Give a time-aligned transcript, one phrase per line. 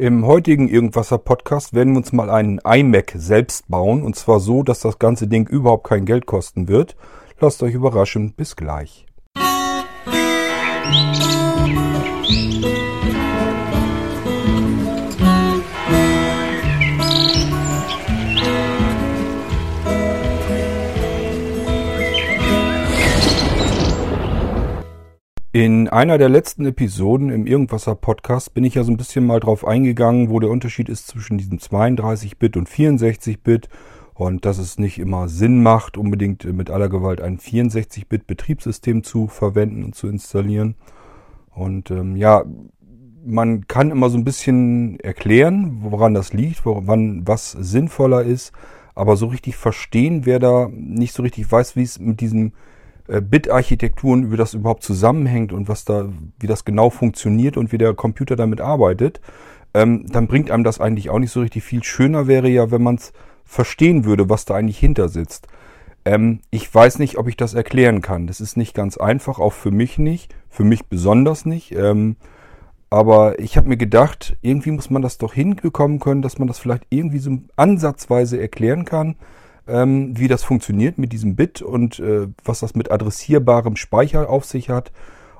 [0.00, 4.62] Im heutigen Irgendwasser Podcast werden wir uns mal einen iMac selbst bauen und zwar so,
[4.62, 6.96] dass das ganze Ding überhaupt kein Geld kosten wird.
[7.38, 9.04] Lasst euch überraschen, bis gleich.
[25.52, 29.40] In einer der letzten Episoden im Irgendwasser Podcast bin ich ja so ein bisschen mal
[29.40, 33.68] drauf eingegangen, wo der Unterschied ist zwischen diesem 32-Bit und 64-Bit
[34.14, 39.26] und dass es nicht immer Sinn macht, unbedingt mit aller Gewalt ein 64-Bit Betriebssystem zu
[39.26, 40.76] verwenden und zu installieren.
[41.52, 42.44] Und ähm, ja,
[43.24, 48.52] man kann immer so ein bisschen erklären, woran das liegt, woran was sinnvoller ist,
[48.94, 52.52] aber so richtig verstehen, wer da nicht so richtig weiß, wie es mit diesem
[53.18, 57.94] Bit-Architekturen, wie das überhaupt zusammenhängt und was da, wie das genau funktioniert und wie der
[57.94, 59.20] Computer damit arbeitet,
[59.74, 61.82] ähm, dann bringt einem das eigentlich auch nicht so richtig viel.
[61.82, 63.12] Schöner wäre ja, wenn man es
[63.44, 65.48] verstehen würde, was da eigentlich hinter sitzt.
[66.04, 68.26] Ähm, ich weiß nicht, ob ich das erklären kann.
[68.26, 71.72] Das ist nicht ganz einfach, auch für mich nicht, für mich besonders nicht.
[71.72, 72.16] Ähm,
[72.90, 76.58] aber ich habe mir gedacht, irgendwie muss man das doch hinbekommen können, dass man das
[76.58, 79.16] vielleicht irgendwie so ansatzweise erklären kann
[79.68, 84.44] ähm, wie das funktioniert mit diesem Bit und äh, was das mit adressierbarem Speicher auf
[84.44, 84.92] sich hat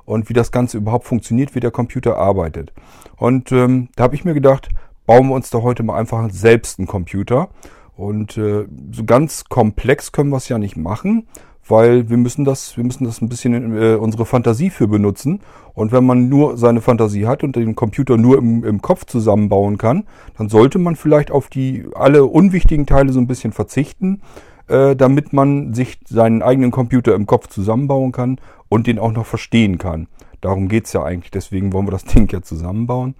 [0.05, 2.73] und wie das Ganze überhaupt funktioniert, wie der Computer arbeitet.
[3.17, 4.69] Und ähm, da habe ich mir gedacht,
[5.05, 7.49] bauen wir uns da heute mal einfach selbst einen Computer.
[7.95, 11.27] Und äh, so ganz komplex können wir es ja nicht machen
[11.67, 15.41] weil wir müssen das, wir müssen das ein bisschen äh, unsere Fantasie für benutzen.
[15.73, 19.77] Und wenn man nur seine Fantasie hat und den Computer nur im, im Kopf zusammenbauen
[19.77, 20.03] kann,
[20.37, 24.21] dann sollte man vielleicht auf die alle unwichtigen Teile so ein bisschen verzichten,
[24.67, 29.25] äh, damit man sich seinen eigenen Computer im Kopf zusammenbauen kann und den auch noch
[29.25, 30.07] verstehen kann.
[30.41, 33.15] Darum geht's ja eigentlich, deswegen wollen wir das Ding ja zusammenbauen.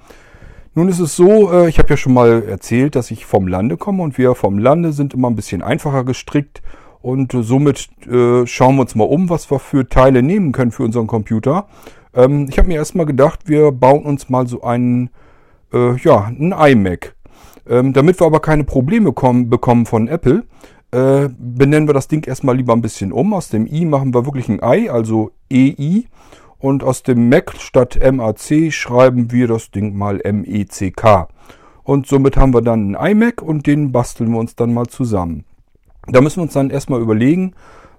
[0.73, 3.77] Nun ist es so, äh, ich habe ja schon mal erzählt, dass ich vom Lande
[3.77, 6.61] komme und wir vom Lande sind immer ein bisschen einfacher gestrickt
[7.01, 10.83] und somit äh, schauen wir uns mal um, was wir für Teile nehmen können für
[10.83, 11.67] unseren Computer.
[12.13, 15.09] Ähm, ich habe mir erstmal gedacht, wir bauen uns mal so einen,
[15.73, 17.15] äh, ja, einen iMac.
[17.67, 20.43] Ähm, damit wir aber keine Probleme kommen, bekommen von Apple,
[20.91, 23.33] äh, benennen wir das Ding erstmal lieber ein bisschen um.
[23.33, 26.05] Aus dem i machen wir wirklich ein i, also EI.
[26.59, 31.27] Und aus dem Mac statt MAC schreiben wir das Ding mal MECK.
[31.83, 35.45] Und somit haben wir dann einen iMac und den basteln wir uns dann mal zusammen.
[36.07, 37.53] Da müssen wir uns dann erstmal überlegen,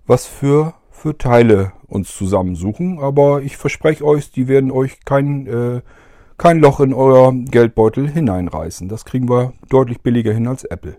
[0.07, 2.99] was für, für Teile uns zusammensuchen.
[2.99, 5.81] Aber ich verspreche euch, die werden euch kein, äh,
[6.37, 8.89] kein Loch in euer Geldbeutel hineinreißen.
[8.89, 10.97] Das kriegen wir deutlich billiger hin als Apple.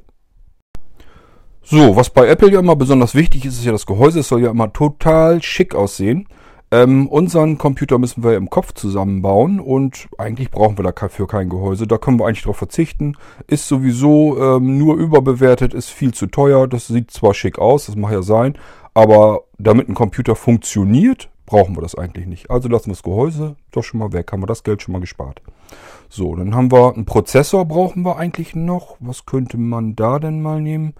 [1.61, 4.19] So, was bei Apple ja immer besonders wichtig ist, ist ja das Gehäuse.
[4.19, 6.27] Es soll ja immer total schick aussehen.
[6.73, 11.85] Ähm, unseren Computer müssen wir im Kopf zusammenbauen und eigentlich brauchen wir dafür kein Gehäuse.
[11.85, 13.15] Da können wir eigentlich drauf verzichten.
[13.45, 16.67] Ist sowieso ähm, nur überbewertet, ist viel zu teuer.
[16.67, 18.57] Das sieht zwar schick aus, das mag ja sein,
[18.95, 22.49] aber damit ein Computer funktioniert, brauchen wir das eigentlich nicht.
[22.49, 24.99] Also lassen wir das Gehäuse doch schon mal weg, haben wir das Geld schon mal
[24.99, 25.43] gespart.
[26.09, 28.97] So, dann haben wir einen Prozessor, brauchen wir eigentlich noch.
[28.99, 30.95] Was könnte man da denn mal nehmen?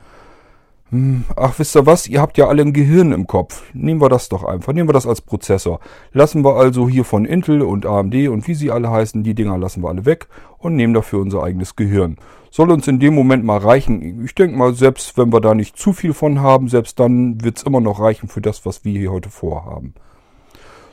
[0.93, 2.07] Hm, ach, wisst ihr was?
[2.07, 3.63] Ihr habt ja alle ein Gehirn im Kopf.
[3.73, 4.73] Nehmen wir das doch einfach.
[4.73, 5.79] Nehmen wir das als Prozessor.
[6.11, 9.57] Lassen wir also hier von Intel und AMD und wie sie alle heißen, die Dinger
[9.57, 10.27] lassen wir alle weg
[10.59, 12.17] und nehmen dafür unser eigenes Gehirn.
[12.51, 14.23] Soll uns in dem Moment mal reichen.
[14.23, 17.57] Ich denke mal, selbst wenn wir da nicht zu viel von haben, selbst dann wird
[17.57, 19.95] es immer noch reichen für das, was wir hier heute vorhaben.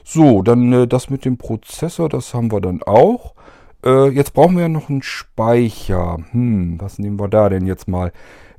[0.02, 3.34] So, dann äh, das mit dem Prozessor, das haben wir dann auch.
[3.84, 6.16] Äh, jetzt brauchen wir ja noch einen Speicher.
[6.30, 8.12] Hm, was nehmen wir da denn jetzt mal?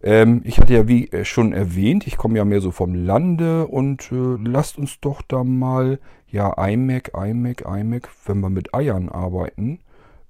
[0.03, 3.67] Ähm, ich hatte ja wie äh, schon erwähnt, ich komme ja mehr so vom Lande
[3.67, 9.09] und äh, lasst uns doch da mal, ja, iMac, iMac, iMac, wenn wir mit Eiern
[9.09, 9.79] arbeiten,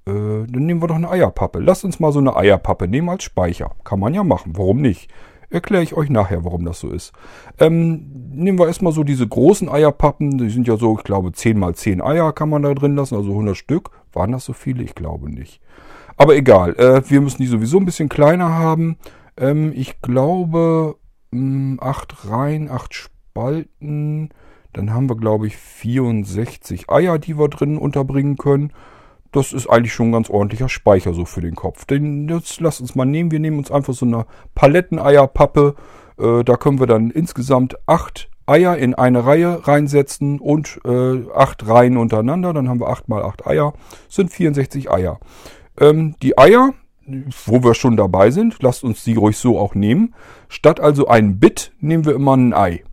[0.06, 1.60] äh, dann nehmen wir doch eine Eierpappe.
[1.60, 3.72] Lasst uns mal so eine Eierpappe nehmen als Speicher.
[3.84, 5.10] Kann man ja machen, warum nicht?
[5.50, 7.12] Erkläre ich euch nachher, warum das so ist.
[7.60, 10.38] Ähm, nehmen wir erstmal so diese großen Eierpappen.
[10.38, 13.16] Die sind ja so, ich glaube, 10 mal 10 Eier kann man da drin lassen,
[13.16, 13.90] also 100 Stück.
[14.14, 14.82] Waren das so viele?
[14.84, 15.62] Ich glaube nicht.
[16.16, 18.98] Aber egal, äh, wir müssen die sowieso ein bisschen kleiner haben.
[19.42, 20.96] Ähm, ich glaube,
[21.32, 24.30] mh, hm, acht Reihen, acht Spalten.
[24.72, 28.72] Dann haben wir, glaube ich, 64 Eier, die wir drin unterbringen können.
[29.34, 31.86] Das ist eigentlich schon ein ganz ordentlicher Speicher so für den Kopf.
[31.86, 33.32] Den, das lasst uns mal nehmen.
[33.32, 35.76] Wir nehmen uns einfach so eine Paletteneierpappe.
[36.20, 41.68] Äh, da können wir dann insgesamt acht Eier in eine Reihe reinsetzen und äh, acht
[41.68, 42.54] Reihen untereinander.
[42.54, 43.74] Dann haben wir acht mal acht Eier.
[44.08, 45.20] Das sind 64 Eier.
[45.80, 46.74] Ähm, die Eier
[47.46, 50.14] wo wir schon dabei sind, lasst uns die ruhig so auch nehmen.
[50.50, 52.84] Statt also ein Bit nehmen wir immer ein Ei.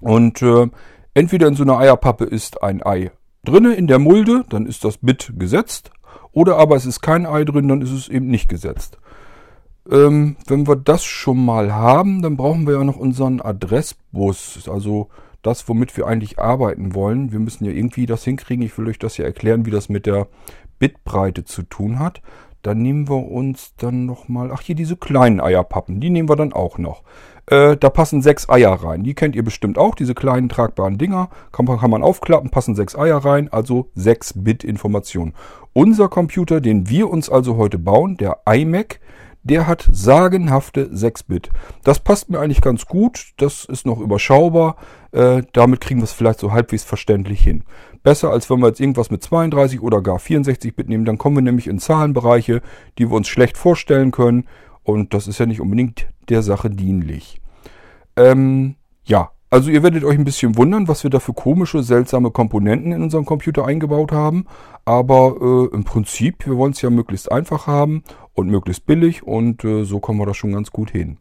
[0.00, 0.68] Und äh,
[1.14, 3.10] entweder in so einer Eierpappe ist ein Ei
[3.44, 5.90] drinne in der Mulde, dann ist das Bit gesetzt.
[6.32, 8.98] Oder aber es ist kein Ei drin, dann ist es eben nicht gesetzt.
[9.90, 14.68] Ähm, wenn wir das schon mal haben, dann brauchen wir ja noch unseren Adressbus.
[14.68, 15.08] Also
[15.42, 17.32] das, womit wir eigentlich arbeiten wollen.
[17.32, 18.64] Wir müssen ja irgendwie das hinkriegen.
[18.64, 20.28] Ich will euch das ja erklären, wie das mit der
[20.78, 22.22] Bitbreite zu tun hat.
[22.62, 26.52] Dann nehmen wir uns dann nochmal, ach hier diese kleinen Eierpappen, die nehmen wir dann
[26.52, 27.02] auch noch.
[27.46, 29.02] Äh, da passen sechs Eier rein.
[29.02, 31.28] Die kennt ihr bestimmt auch, diese kleinen tragbaren Dinger.
[31.50, 35.34] Kann man, kann man aufklappen, passen sechs Eier rein, also sechs Bit Information.
[35.72, 39.00] Unser Computer, den wir uns also heute bauen, der iMac,
[39.42, 41.50] der hat sagenhafte 6 Bit.
[41.82, 43.32] Das passt mir eigentlich ganz gut.
[43.38, 44.76] Das ist noch überschaubar.
[45.10, 47.64] Äh, damit kriegen wir es vielleicht so halbwegs verständlich hin.
[48.02, 51.04] Besser als wenn wir jetzt irgendwas mit 32 oder gar 64 Bit nehmen.
[51.04, 52.62] Dann kommen wir nämlich in Zahlenbereiche,
[52.98, 54.46] die wir uns schlecht vorstellen können.
[54.84, 57.40] Und das ist ja nicht unbedingt der Sache dienlich.
[58.16, 62.30] Ähm, ja, also ihr werdet euch ein bisschen wundern, was wir da für komische, seltsame
[62.30, 64.46] Komponenten in unserem Computer eingebaut haben.
[64.84, 65.36] Aber
[65.70, 68.02] äh, im Prinzip, wir wollen es ja möglichst einfach haben
[68.34, 71.18] und möglichst billig und äh, so kommen wir da schon ganz gut hin.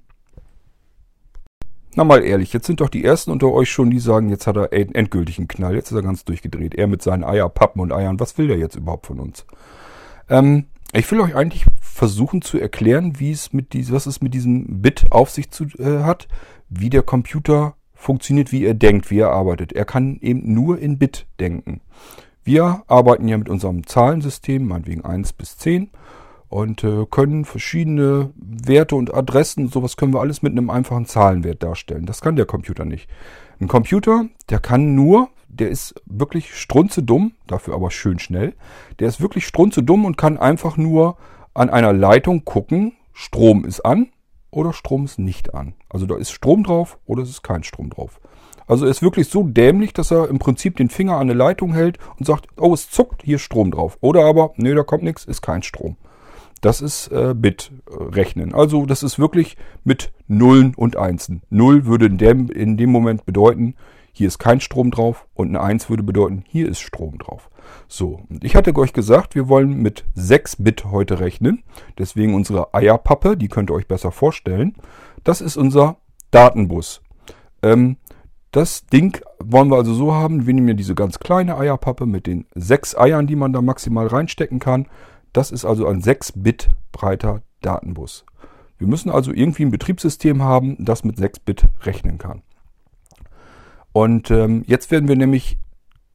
[1.95, 4.55] Na mal ehrlich, jetzt sind doch die ersten unter euch schon, die sagen, jetzt hat
[4.55, 6.73] er endgültig einen Knall, jetzt ist er ganz durchgedreht.
[6.75, 9.45] Er mit seinen Eierpappen und Eiern, was will der jetzt überhaupt von uns?
[10.29, 14.33] Ähm, ich will euch eigentlich versuchen zu erklären, wie es mit dies, was es mit
[14.33, 16.29] diesem Bit auf sich zu, äh, hat,
[16.69, 19.73] wie der Computer funktioniert, wie er denkt, wie er arbeitet.
[19.73, 21.81] Er kann eben nur in Bit denken.
[22.43, 25.91] Wir arbeiten ja mit unserem Zahlensystem, meinetwegen 1 bis 10
[26.51, 31.63] und äh, können verschiedene Werte und Adressen, sowas können wir alles mit einem einfachen Zahlenwert
[31.63, 32.05] darstellen.
[32.05, 33.09] Das kann der Computer nicht.
[33.61, 38.53] Ein Computer, der kann nur, der ist wirklich strunzedumm, dafür aber schön schnell.
[38.99, 41.15] Der ist wirklich strunzedumm und kann einfach nur
[41.53, 44.09] an einer Leitung gucken, Strom ist an
[44.49, 45.73] oder Strom ist nicht an.
[45.87, 48.19] Also da ist Strom drauf oder es ist kein Strom drauf.
[48.67, 51.73] Also er ist wirklich so dämlich, dass er im Prinzip den Finger an eine Leitung
[51.73, 53.97] hält und sagt, oh, es zuckt, hier ist Strom drauf.
[54.01, 55.95] Oder aber, nee, da kommt nichts, ist kein Strom.
[56.61, 58.53] Das ist äh, Bit-Rechnen.
[58.53, 61.41] Also das ist wirklich mit Nullen und Einsen.
[61.49, 63.75] Null würde in dem, in dem Moment bedeuten,
[64.13, 67.49] hier ist kein Strom drauf und eine Eins würde bedeuten, hier ist Strom drauf.
[67.87, 71.63] So, ich hatte euch gesagt, wir wollen mit 6 Bit heute rechnen.
[71.97, 74.75] Deswegen unsere Eierpappe, die könnt ihr euch besser vorstellen.
[75.23, 75.97] Das ist unser
[76.29, 77.01] Datenbus.
[77.63, 77.97] Ähm,
[78.51, 82.27] das Ding wollen wir also so haben, wir nehmen hier diese ganz kleine Eierpappe mit
[82.27, 84.87] den sechs Eiern, die man da maximal reinstecken kann.
[85.33, 88.25] Das ist also ein 6-Bit breiter Datenbus.
[88.77, 92.41] Wir müssen also irgendwie ein Betriebssystem haben, das mit 6 Bit rechnen kann.
[93.93, 95.59] Und ähm, jetzt werden wir nämlich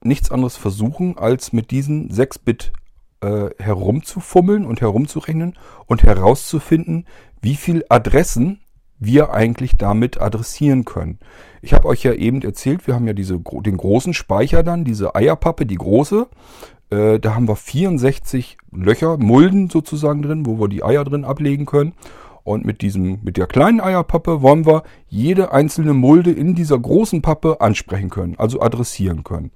[0.02, 2.72] nichts anderes versuchen, als mit diesen 6 Bit
[3.20, 5.54] äh, herumzufummeln und herumzurechnen
[5.86, 7.06] und herauszufinden,
[7.40, 8.60] wie viele Adressen
[8.98, 11.18] wir eigentlich damit adressieren können.
[11.60, 15.14] Ich habe euch ja eben erzählt, wir haben ja diese, den großen Speicher dann, diese
[15.14, 16.28] Eierpappe, die große.
[16.90, 21.66] Äh, da haben wir 64 Löcher, Mulden sozusagen drin, wo wir die Eier drin ablegen
[21.66, 21.94] können.
[22.44, 27.20] Und mit diesem, mit der kleinen Eierpappe wollen wir jede einzelne Mulde in dieser großen
[27.20, 29.50] Pappe ansprechen können, also adressieren können.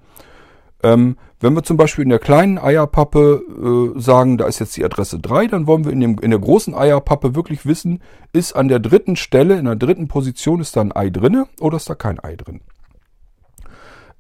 [0.83, 4.85] Ähm, wenn wir zum Beispiel in der kleinen Eierpappe äh, sagen, da ist jetzt die
[4.85, 8.69] Adresse 3, dann wollen wir in, dem, in der großen Eierpappe wirklich wissen, ist an
[8.69, 11.95] der dritten Stelle, in der dritten Position, ist da ein Ei drinne oder ist da
[11.95, 12.61] kein Ei drin.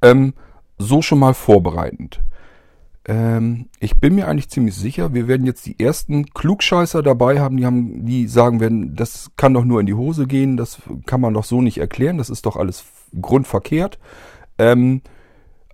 [0.02, 0.34] Ähm,
[0.78, 2.20] so schon mal vorbereitend.
[3.10, 7.56] Ähm, ich bin mir eigentlich ziemlich sicher, wir werden jetzt die ersten Klugscheißer dabei haben,
[7.56, 11.20] die haben, die sagen werden, das kann doch nur in die Hose gehen, das kann
[11.20, 12.84] man doch so nicht erklären, das ist doch alles
[13.20, 13.98] grundverkehrt.
[14.58, 15.02] Ähm,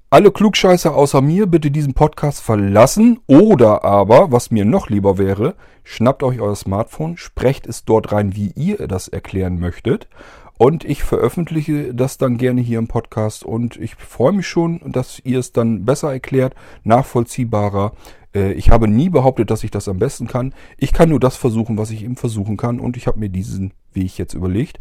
[0.09, 5.57] alle Klugscheißer außer mir bitte diesen Podcast verlassen oder aber, was mir noch lieber wäre,
[5.85, 10.09] schnappt euch euer Smartphone, sprecht es dort rein, wie ihr das erklären möchtet
[10.59, 15.21] und ich veröffentliche das dann gerne hier im Podcast und ich freue mich schon, dass
[15.25, 17.93] ihr es dann besser erklärt, nachvollziehbarer.
[18.35, 20.55] Äh, ich habe nie behauptet, dass ich das am besten kann.
[20.79, 23.73] Ich kann nur das versuchen, was ich eben versuchen kann und ich habe mir diesen
[23.93, 24.81] Weg jetzt überlegt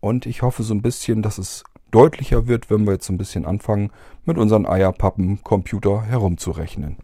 [0.00, 3.46] und ich hoffe so ein bisschen, dass es deutlicher wird, wenn wir jetzt ein bisschen
[3.46, 3.90] anfangen,
[4.24, 6.98] mit unseren Eierpappen-Computer herumzurechnen.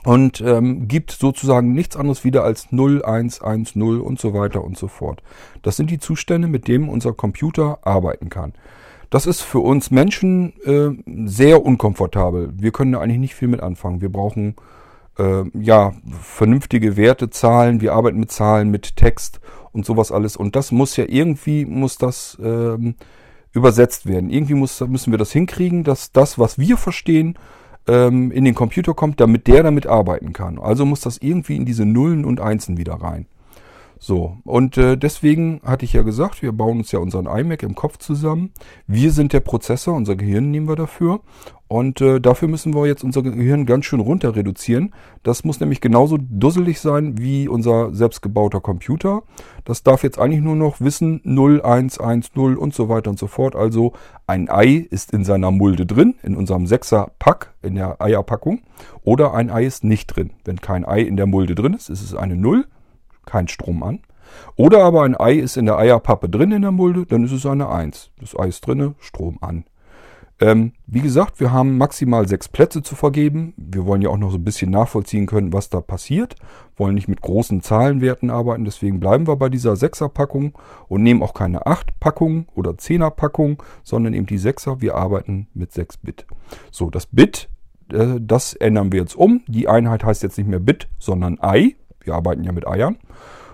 [0.04, 4.64] und ähm, gibt sozusagen nichts anderes wieder als 0, 1, 1, 0 und so weiter
[4.64, 5.24] und so fort.
[5.64, 8.54] Das sind die Zustände, mit denen unser Computer arbeiten kann.
[9.10, 10.90] Das ist für uns Menschen äh,
[11.28, 12.54] sehr unkomfortabel.
[12.56, 14.02] Wir können da eigentlich nicht viel mit anfangen.
[14.02, 14.56] Wir brauchen
[15.18, 17.82] äh, ja vernünftige Werte, Zahlen.
[17.82, 19.40] Wir arbeiten mit Zahlen, mit Text
[19.72, 20.38] und sowas alles.
[20.38, 22.96] Und das muss ja irgendwie muss das ähm,
[23.52, 24.30] übersetzt werden.
[24.30, 27.38] Irgendwie muss, müssen wir das hinkriegen, dass das, was wir verstehen,
[27.88, 30.60] ähm, in den Computer kommt, damit der damit arbeiten kann.
[30.60, 33.28] Also muss das irgendwie in diese Nullen und Einsen wieder rein.
[34.08, 37.74] So, und äh, deswegen hatte ich ja gesagt, wir bauen uns ja unseren iMac im
[37.74, 38.52] Kopf zusammen.
[38.86, 41.22] Wir sind der Prozessor, unser Gehirn nehmen wir dafür.
[41.68, 44.94] Und äh, dafür müssen wir jetzt unser Gehirn ganz schön runter reduzieren.
[45.24, 49.24] Das muss nämlich genauso dusselig sein wie unser selbstgebauter Computer.
[49.64, 53.18] Das darf jetzt eigentlich nur noch wissen 0, 1, 1, 0 und so weiter und
[53.18, 53.56] so fort.
[53.56, 53.94] Also
[54.28, 58.62] ein Ei ist in seiner Mulde drin, in unserem 6er Pack, in der Eierpackung.
[59.04, 60.30] Oder ein Ei ist nicht drin.
[60.44, 62.68] Wenn kein Ei in der Mulde drin ist, ist es eine 0
[63.26, 64.00] kein Strom an.
[64.56, 67.46] Oder aber ein Ei ist in der Eierpappe drin in der Mulde, dann ist es
[67.46, 68.12] eine 1.
[68.20, 69.66] Das Ei ist drinne, Strom an.
[70.42, 73.54] Ähm, wie gesagt, wir haben maximal sechs Plätze zu vergeben.
[73.56, 76.36] Wir wollen ja auch noch so ein bisschen nachvollziehen können, was da passiert.
[76.76, 80.58] Wollen nicht mit großen Zahlenwerten arbeiten, deswegen bleiben wir bei dieser 6er Packung
[80.90, 84.82] und nehmen auch keine 8 Packung oder 10er Packung, sondern eben die 6er.
[84.82, 86.26] Wir arbeiten mit 6 Bit.
[86.70, 87.48] So, das Bit,
[87.94, 89.42] äh, das ändern wir jetzt um.
[89.48, 91.76] Die Einheit heißt jetzt nicht mehr Bit, sondern Ei.
[92.06, 92.98] Wir arbeiten ja mit Eiern.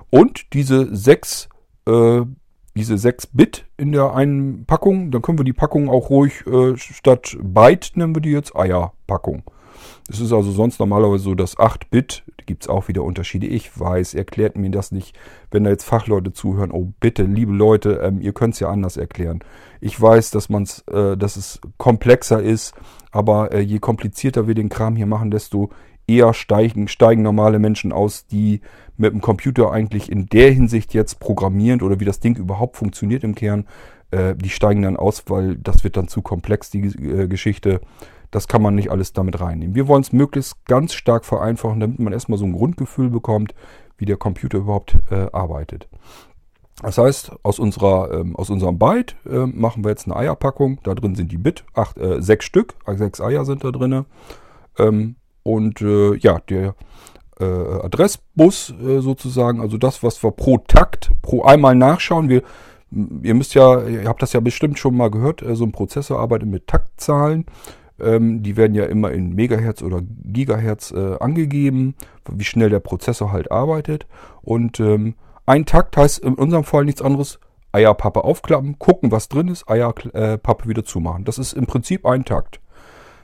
[0.09, 1.49] Und diese 6
[1.87, 2.21] äh,
[2.75, 6.77] diese 6 Bit in der einen Packung, dann können wir die Packung auch ruhig äh,
[6.77, 9.43] statt Byte nennen wir die jetzt Eierpackung.
[10.09, 13.47] Es ist also sonst normalerweise so, dass 8 Bit, da gibt es auch wieder Unterschiede.
[13.47, 15.17] Ich weiß, erklärt mir das nicht,
[15.51, 16.71] wenn da jetzt Fachleute zuhören.
[16.71, 19.39] Oh bitte, liebe Leute, ähm, ihr könnt es ja anders erklären.
[19.79, 22.73] Ich weiß, dass man's, äh, dass es komplexer ist,
[23.11, 25.69] aber äh, je komplizierter wir den Kram hier machen, desto
[26.15, 28.61] eher steigen, steigen normale Menschen aus, die
[28.97, 33.23] mit dem Computer eigentlich in der Hinsicht jetzt programmierend oder wie das Ding überhaupt funktioniert
[33.23, 33.65] im Kern,
[34.11, 37.81] äh, die steigen dann aus, weil das wird dann zu komplex, die äh, Geschichte.
[38.29, 39.75] Das kann man nicht alles damit reinnehmen.
[39.75, 43.53] Wir wollen es möglichst ganz stark vereinfachen, damit man erstmal so ein Grundgefühl bekommt,
[43.97, 45.89] wie der Computer überhaupt äh, arbeitet.
[46.81, 50.79] Das heißt, aus, unserer, ähm, aus unserem Byte äh, machen wir jetzt eine Eierpackung.
[50.83, 54.05] Da drin sind die Bit, acht, äh, sechs Stück, sechs Eier sind da drin.
[54.79, 56.75] Ähm, und äh, ja, der
[57.39, 62.29] äh, Adressbus äh, sozusagen, also das, was wir pro Takt, pro einmal nachschauen.
[62.29, 62.43] Wir,
[62.91, 66.19] ihr müsst ja, ihr habt das ja bestimmt schon mal gehört, äh, so ein Prozessor
[66.19, 67.45] arbeitet mit Taktzahlen.
[67.99, 71.95] Ähm, die werden ja immer in Megahertz oder Gigahertz äh, angegeben,
[72.29, 74.07] wie schnell der Prozessor halt arbeitet.
[74.41, 77.39] Und ähm, ein Takt heißt in unserem Fall nichts anderes,
[77.73, 81.23] Eierpappe aufklappen, gucken, was drin ist, Eierpappe wieder zumachen.
[81.23, 82.59] Das ist im Prinzip ein Takt.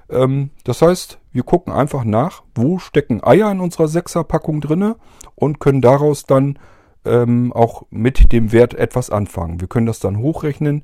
[0.09, 4.95] Ähm, das heißt, wir gucken einfach nach, wo stecken Eier in unserer Sechserpackung drinne
[5.35, 6.57] und können daraus dann
[7.05, 9.61] ähm, auch mit dem Wert etwas anfangen.
[9.61, 10.83] Wir können das dann hochrechnen,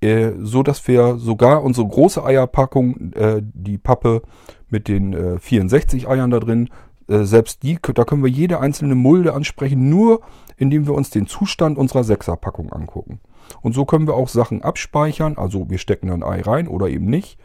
[0.00, 4.22] äh, so dass wir sogar unsere große Eierpackung, äh, die Pappe
[4.68, 6.68] mit den äh, 64 Eiern da drin,
[7.08, 10.20] äh, selbst die, da können wir jede einzelne Mulde ansprechen, nur
[10.56, 13.20] indem wir uns den Zustand unserer Sechserpackung angucken.
[13.60, 17.06] Und so können wir auch Sachen abspeichern, also wir stecken ein Ei rein oder eben
[17.06, 17.38] nicht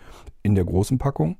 [0.44, 1.38] in der großen Packung.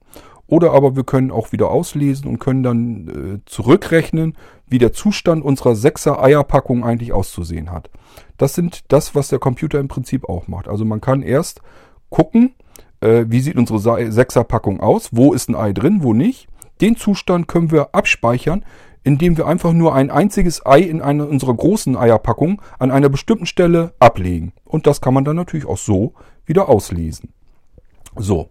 [0.48, 4.36] Oder aber wir können auch wieder auslesen und können dann äh, zurückrechnen,
[4.68, 7.92] wie der Zustand unserer 6er Eierpackung eigentlich auszusehen hat.
[8.38, 10.68] Das sind das, was der Computer im Prinzip auch macht.
[10.68, 11.62] Also man kann erst
[12.10, 12.56] gucken,
[13.02, 16.48] äh, wie sieht unsere 6er Packung aus, wo ist ein Ei drin, wo nicht.
[16.82, 18.66] Den Zustand können wir abspeichern,
[19.04, 23.46] indem wir einfach nur ein einziges Ei in einer unserer großen Eierpackung an einer bestimmten
[23.46, 24.54] Stelle ablegen.
[24.66, 26.14] Und das kann man dann natürlich auch so
[26.46, 27.34] wieder auslesen.
[28.16, 28.50] So,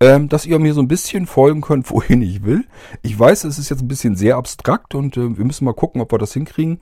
[0.00, 2.64] ähm, dass ihr mir so ein bisschen folgen könnt, wohin ich will.
[3.02, 6.00] Ich weiß, es ist jetzt ein bisschen sehr abstrakt und äh, wir müssen mal gucken,
[6.00, 6.80] ob wir das hinkriegen.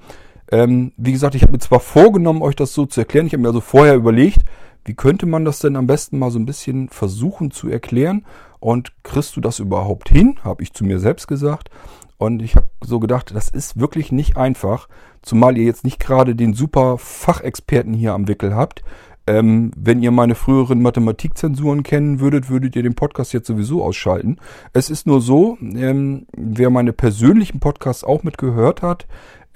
[0.51, 3.27] Ähm, wie gesagt, ich habe mir zwar vorgenommen, euch das so zu erklären.
[3.27, 4.45] Ich habe mir also vorher überlegt,
[4.85, 8.25] wie könnte man das denn am besten mal so ein bisschen versuchen zu erklären?
[8.61, 10.39] Und kriegst du das überhaupt hin?
[10.45, 11.71] Habe ich zu mir selbst gesagt.
[12.19, 14.89] Und ich habe so gedacht, das ist wirklich nicht einfach,
[15.23, 18.83] zumal ihr jetzt nicht gerade den super Fachexperten hier am Wickel habt.
[19.27, 24.39] Ähm, wenn ihr meine früheren Mathematikzensuren kennen würdet, würdet ihr den Podcast jetzt sowieso ausschalten.
[24.73, 29.07] Es ist nur so, ähm, wer meine persönlichen Podcasts auch mitgehört hat,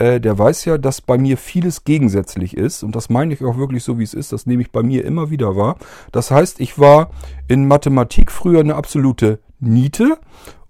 [0.00, 2.82] äh, der weiß ja, dass bei mir vieles gegensätzlich ist.
[2.82, 4.32] Und das meine ich auch wirklich so, wie es ist.
[4.32, 5.76] Das nehme ich bei mir immer wieder wahr.
[6.10, 7.10] Das heißt, ich war
[7.48, 10.18] in Mathematik früher eine absolute Niete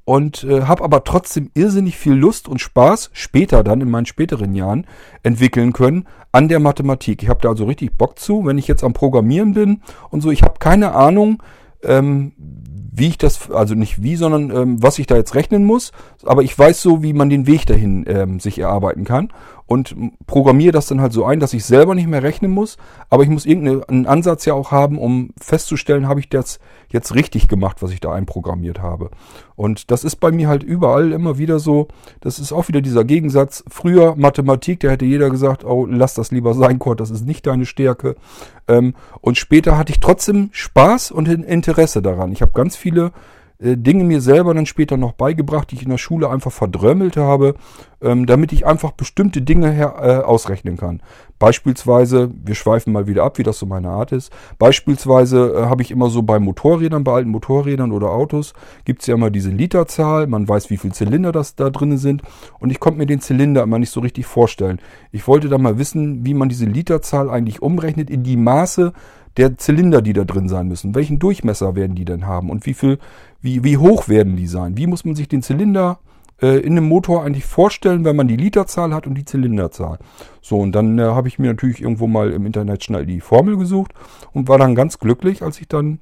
[0.04, 4.54] und äh, habe aber trotzdem irrsinnig viel Lust und Spaß später dann in meinen späteren
[4.54, 4.86] Jahren
[5.22, 7.22] entwickeln können an der Mathematik.
[7.22, 10.30] Ich habe da also richtig Bock zu, wenn ich jetzt am Programmieren bin und so.
[10.30, 11.42] Ich habe keine Ahnung,
[11.82, 12.32] ähm,
[12.92, 15.92] wie ich das, also nicht wie, sondern ähm, was ich da jetzt rechnen muss.
[16.24, 19.32] Aber ich weiß so, wie man den Weg dahin ähm, sich erarbeiten kann
[19.70, 19.94] und
[20.26, 22.76] programmiere das dann halt so ein, dass ich selber nicht mehr rechnen muss,
[23.08, 26.58] aber ich muss irgendeinen Ansatz ja auch haben, um festzustellen, habe ich das
[26.88, 29.10] jetzt richtig gemacht, was ich da einprogrammiert habe.
[29.54, 31.86] Und das ist bei mir halt überall immer wieder so,
[32.20, 33.62] das ist auch wieder dieser Gegensatz.
[33.68, 37.46] Früher Mathematik, da hätte jeder gesagt, oh, lass das lieber sein, Kurt, das ist nicht
[37.46, 38.16] deine Stärke.
[38.66, 42.32] Ähm, und später hatte ich trotzdem Spaß und Interesse daran.
[42.32, 43.12] Ich habe ganz viele
[43.60, 47.16] äh, Dinge mir selber dann später noch beigebracht, die ich in der Schule einfach verdrömmelt
[47.16, 47.54] habe,
[48.00, 51.02] ähm, damit ich einfach bestimmte Dinge her, äh, ausrechnen kann.
[51.38, 54.32] Beispielsweise, wir schweifen mal wieder ab, wie das so meine Art ist.
[54.58, 59.06] Beispielsweise äh, habe ich immer so bei Motorrädern, bei alten Motorrädern oder Autos, gibt es
[59.06, 62.22] ja immer diese Literzahl, man weiß, wie viele Zylinder das da drin sind
[62.58, 64.80] und ich konnte mir den Zylinder immer nicht so richtig vorstellen.
[65.12, 68.92] Ich wollte da mal wissen, wie man diese Literzahl eigentlich umrechnet in die Maße,
[69.36, 70.94] der Zylinder, die da drin sein müssen.
[70.94, 72.98] Welchen Durchmesser werden die denn haben und wie viel,
[73.40, 74.76] wie, wie hoch werden die sein?
[74.76, 75.98] Wie muss man sich den Zylinder
[76.42, 79.98] äh, in einem Motor eigentlich vorstellen, wenn man die Literzahl hat und die Zylinderzahl?
[80.40, 83.56] So, und dann äh, habe ich mir natürlich irgendwo mal im Internet schnell die Formel
[83.56, 83.92] gesucht
[84.32, 86.00] und war dann ganz glücklich, als ich dann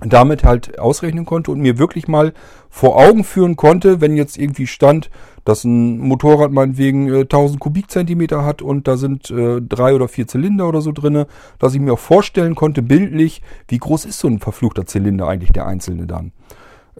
[0.00, 2.32] damit halt ausrechnen konnte und mir wirklich mal
[2.68, 5.10] vor Augen führen konnte, wenn jetzt irgendwie stand,
[5.44, 10.26] dass ein Motorrad meinetwegen äh, 1000 Kubikzentimeter hat und da sind äh, drei oder vier
[10.26, 11.26] Zylinder oder so drinne,
[11.58, 15.52] dass ich mir auch vorstellen konnte, bildlich, wie groß ist so ein verfluchter Zylinder eigentlich
[15.52, 16.32] der einzelne dann.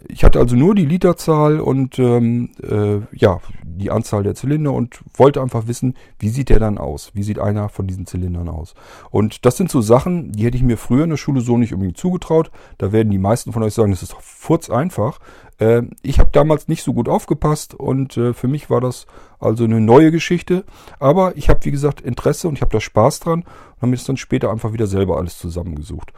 [0.09, 5.01] Ich hatte also nur die Literzahl und ähm, äh, ja, die Anzahl der Zylinder und
[5.15, 7.13] wollte einfach wissen, wie sieht der dann aus?
[7.15, 8.75] Wie sieht einer von diesen Zylindern aus?
[9.11, 11.73] Und das sind so Sachen, die hätte ich mir früher in der Schule so nicht
[11.73, 12.51] unbedingt zugetraut.
[12.79, 15.21] Da werden die meisten von euch sagen, das ist doch furz einfach.
[15.59, 19.07] Äh, ich habe damals nicht so gut aufgepasst und äh, für mich war das
[19.39, 20.65] also eine neue Geschichte.
[20.99, 23.97] Aber ich habe, wie gesagt, Interesse und ich habe da Spaß dran und habe mir
[23.97, 26.13] das dann später einfach wieder selber alles zusammengesucht.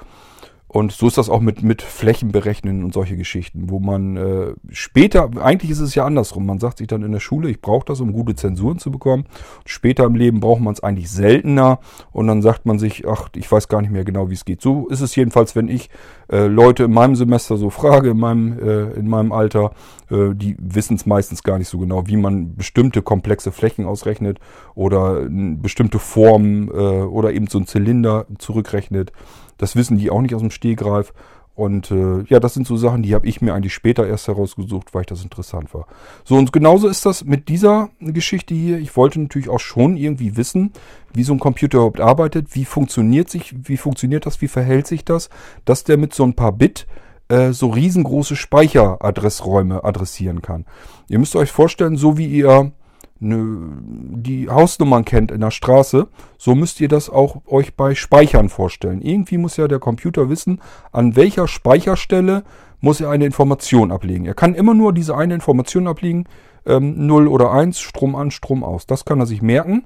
[0.69, 4.55] Und so ist das auch mit, mit Flächen berechnen und solche Geschichten, wo man äh,
[4.71, 7.87] später, eigentlich ist es ja andersrum, man sagt sich dann in der Schule, ich brauche
[7.87, 9.27] das, um gute Zensuren zu bekommen.
[9.65, 11.79] Später im Leben braucht man es eigentlich seltener
[12.11, 14.61] und dann sagt man sich, ach, ich weiß gar nicht mehr genau, wie es geht.
[14.61, 15.89] So ist es jedenfalls, wenn ich
[16.33, 19.71] äh, Leute in meinem Semester so frage, in meinem, äh, in meinem Alter,
[20.11, 24.41] äh, die wissen es meistens gar nicht so genau, wie man bestimmte komplexe Flächen ausrechnet
[24.75, 29.13] oder bestimmte Formen äh, oder eben so einen Zylinder zurückrechnet.
[29.59, 31.13] Das wissen die auch nicht aus dem Stehgreif.
[31.57, 34.93] Und äh, ja, das sind so Sachen, die habe ich mir eigentlich später erst herausgesucht,
[34.93, 35.87] weil ich das interessant war.
[36.23, 38.79] So, und genauso ist das mit dieser Geschichte hier.
[38.79, 40.73] Ich wollte natürlich auch schon irgendwie wissen,
[41.15, 45.03] wie so ein Computer überhaupt arbeitet, wie funktioniert sich, wie funktioniert das, wie verhält sich
[45.03, 45.31] das,
[45.65, 46.87] dass der mit so ein paar Bit
[47.29, 50.67] äh, so riesengroße Speicheradressräume adressieren kann.
[51.09, 52.73] Ihr müsst euch vorstellen, so wie ihr
[53.19, 59.01] die Hausnummern kennt in der Straße, so müsst ihr das auch euch bei Speichern vorstellen.
[59.01, 60.61] Irgendwie muss ja der Computer wissen,
[60.93, 62.45] an welcher Speicherstelle
[62.81, 64.27] muss er eine Information ablegen.
[64.27, 66.25] Er kann immer nur diese eine Information ablegen,
[66.67, 68.87] ähm, 0 oder 1, Strom an, Strom aus.
[68.87, 69.85] Das kann er sich merken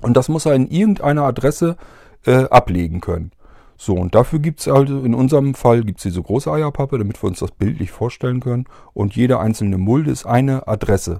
[0.00, 1.76] und das muss er in irgendeiner Adresse
[2.24, 3.32] äh, ablegen können.
[3.76, 7.22] So, und dafür gibt es also, in unserem Fall gibt es diese große Eierpappe, damit
[7.22, 8.64] wir uns das bildlich vorstellen können.
[8.92, 11.18] Und jede einzelne Mulde ist eine Adresse.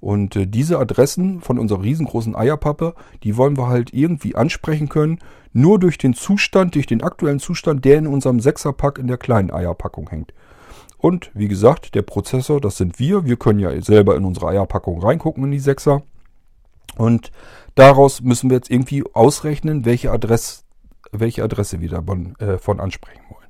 [0.00, 5.18] Und äh, diese Adressen von unserer riesengroßen Eierpappe, die wollen wir halt irgendwie ansprechen können,
[5.52, 9.50] nur durch den Zustand, durch den aktuellen Zustand, der in unserem Sechserpack in der kleinen
[9.50, 10.32] Eierpackung hängt.
[10.98, 13.24] Und wie gesagt, der Prozessor, das sind wir.
[13.24, 16.02] Wir können ja selber in unsere Eierpackung reingucken in die Sechser.
[16.96, 17.30] Und
[17.74, 20.62] daraus müssen wir jetzt irgendwie ausrechnen, welche Adresse,
[21.12, 23.45] welche Adresse wir davon äh, von ansprechen wollen.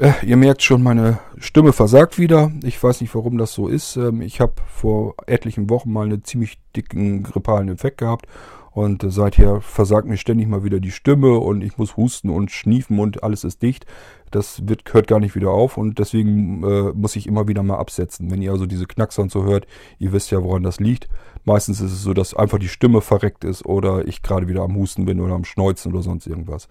[0.00, 2.50] Äh, ihr merkt schon, meine Stimme versagt wieder.
[2.62, 3.96] Ich weiß nicht, warum das so ist.
[3.96, 8.24] Ähm, ich habe vor etlichen Wochen mal einen ziemlich dicken grippalen Infekt gehabt
[8.70, 12.50] und äh, seither versagt mir ständig mal wieder die Stimme und ich muss husten und
[12.50, 13.84] schniefen und alles ist dicht.
[14.30, 17.76] Das wird, hört gar nicht wieder auf und deswegen äh, muss ich immer wieder mal
[17.76, 18.30] absetzen.
[18.30, 19.66] Wenn ihr also diese Knackser und so hört,
[19.98, 21.10] ihr wisst ja, woran das liegt.
[21.44, 24.76] Meistens ist es so, dass einfach die Stimme verreckt ist oder ich gerade wieder am
[24.76, 26.68] Husten bin oder am Schneuzen oder sonst irgendwas.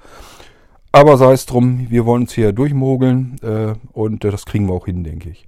[0.92, 4.74] Aber sei es drum, wir wollen uns hier durchmogeln äh, und äh, das kriegen wir
[4.74, 5.48] auch hin, denke ich.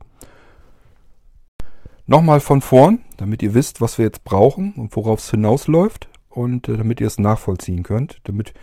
[2.05, 6.67] Nochmal von vorn, damit ihr wisst, was wir jetzt brauchen und worauf es hinausläuft und
[6.69, 8.19] äh, damit ihr es nachvollziehen könnt.
[8.23, 8.53] Damit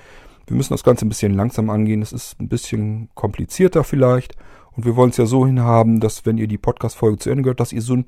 [0.46, 2.00] wir müssen das Ganze ein bisschen langsam angehen.
[2.00, 4.36] Es ist ein bisschen komplizierter vielleicht
[4.72, 7.60] und wir wollen es ja so hinhaben, dass wenn ihr die Podcast-Folge zu Ende gehört,
[7.60, 8.06] dass ihr so ein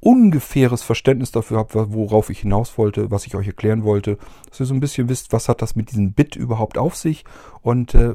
[0.00, 4.66] ungefähres Verständnis dafür habt, worauf ich hinaus wollte, was ich euch erklären wollte, dass ihr
[4.66, 7.24] so ein bisschen wisst, was hat das mit diesem Bit überhaupt auf sich
[7.62, 8.14] und äh,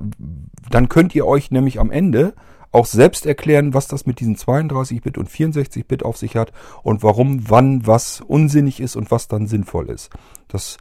[0.70, 2.34] dann könnt ihr euch nämlich am Ende
[2.72, 7.50] auch selbst erklären, was das mit diesen 32-Bit und 64-Bit auf sich hat und warum,
[7.50, 10.10] wann, was unsinnig ist und was dann sinnvoll ist.
[10.48, 10.78] Das,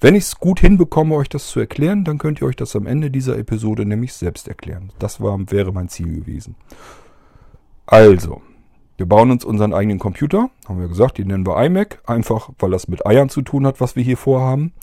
[0.00, 2.86] wenn ich es gut hinbekomme, euch das zu erklären, dann könnt ihr euch das am
[2.86, 4.92] Ende dieser Episode nämlich selbst erklären.
[4.98, 6.56] Das war, wäre mein Ziel gewesen.
[7.86, 8.42] Also,
[9.00, 12.70] wir bauen uns unseren eigenen Computer, haben wir gesagt, den nennen wir iMac, einfach weil
[12.70, 14.74] das mit Eiern zu tun hat, was wir hier vorhaben.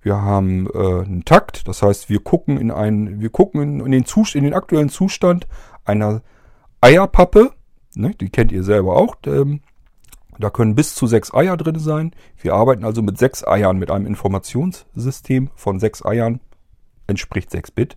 [0.00, 3.92] Wir haben äh, einen Takt, das heißt, wir gucken in einen, wir gucken in, in
[3.92, 5.46] den, Zust in den aktuellen Zustand
[5.84, 6.22] einer
[6.80, 7.50] Eierpappe.
[7.94, 9.16] Ne, die kennt ihr selber auch.
[9.26, 9.60] Ähm,
[10.38, 12.12] da können bis zu sechs Eier drin sein.
[12.40, 16.40] Wir arbeiten also mit sechs Eiern, mit einem Informationssystem von sechs Eiern,
[17.06, 17.96] entspricht 6 Bit.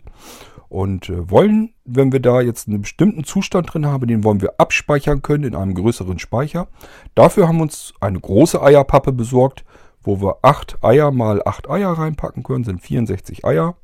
[0.72, 4.54] Und äh, wollen, wenn wir da jetzt einen bestimmten Zustand drin haben, den wollen wir
[4.58, 6.70] abspeichern können in einem größeren Speicher.
[7.14, 9.66] Dafür haben wir uns eine große Eierpappe besorgt,
[10.02, 13.76] wo wir acht Eier mal acht Eier reinpacken können, sind 64 Eier.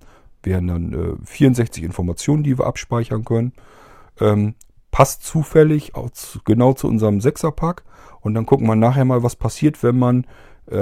[0.43, 3.51] Wären dann äh, 64 Informationen, die wir abspeichern können.
[4.21, 4.55] Ähm,
[4.89, 7.83] passt zufällig auch zu, genau zu unserem Sechserpack.
[8.21, 10.25] Und dann gucken wir nachher mal, was passiert, wenn man
[10.71, 10.77] äh,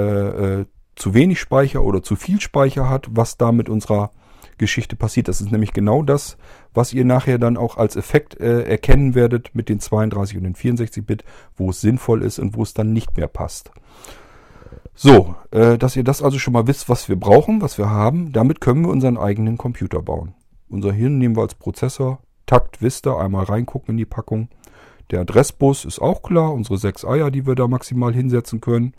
[0.60, 4.12] äh, zu wenig Speicher oder zu viel Speicher hat, was da mit unserer
[4.58, 5.28] Geschichte passiert.
[5.28, 6.36] Das ist nämlich genau das,
[6.74, 10.54] was ihr nachher dann auch als Effekt äh, erkennen werdet mit den 32 und den
[10.54, 11.24] 64 Bit,
[11.56, 13.70] wo es sinnvoll ist und wo es dann nicht mehr passt.
[14.94, 18.32] So, äh, dass ihr das also schon mal wisst, was wir brauchen, was wir haben,
[18.32, 20.34] damit können wir unseren eigenen Computer bauen.
[20.68, 24.48] Unser Hirn nehmen wir als Prozessor, Takt Vista, einmal reingucken in die Packung.
[25.10, 28.94] Der Adressbus ist auch klar, unsere sechs Eier, die wir da maximal hinsetzen können,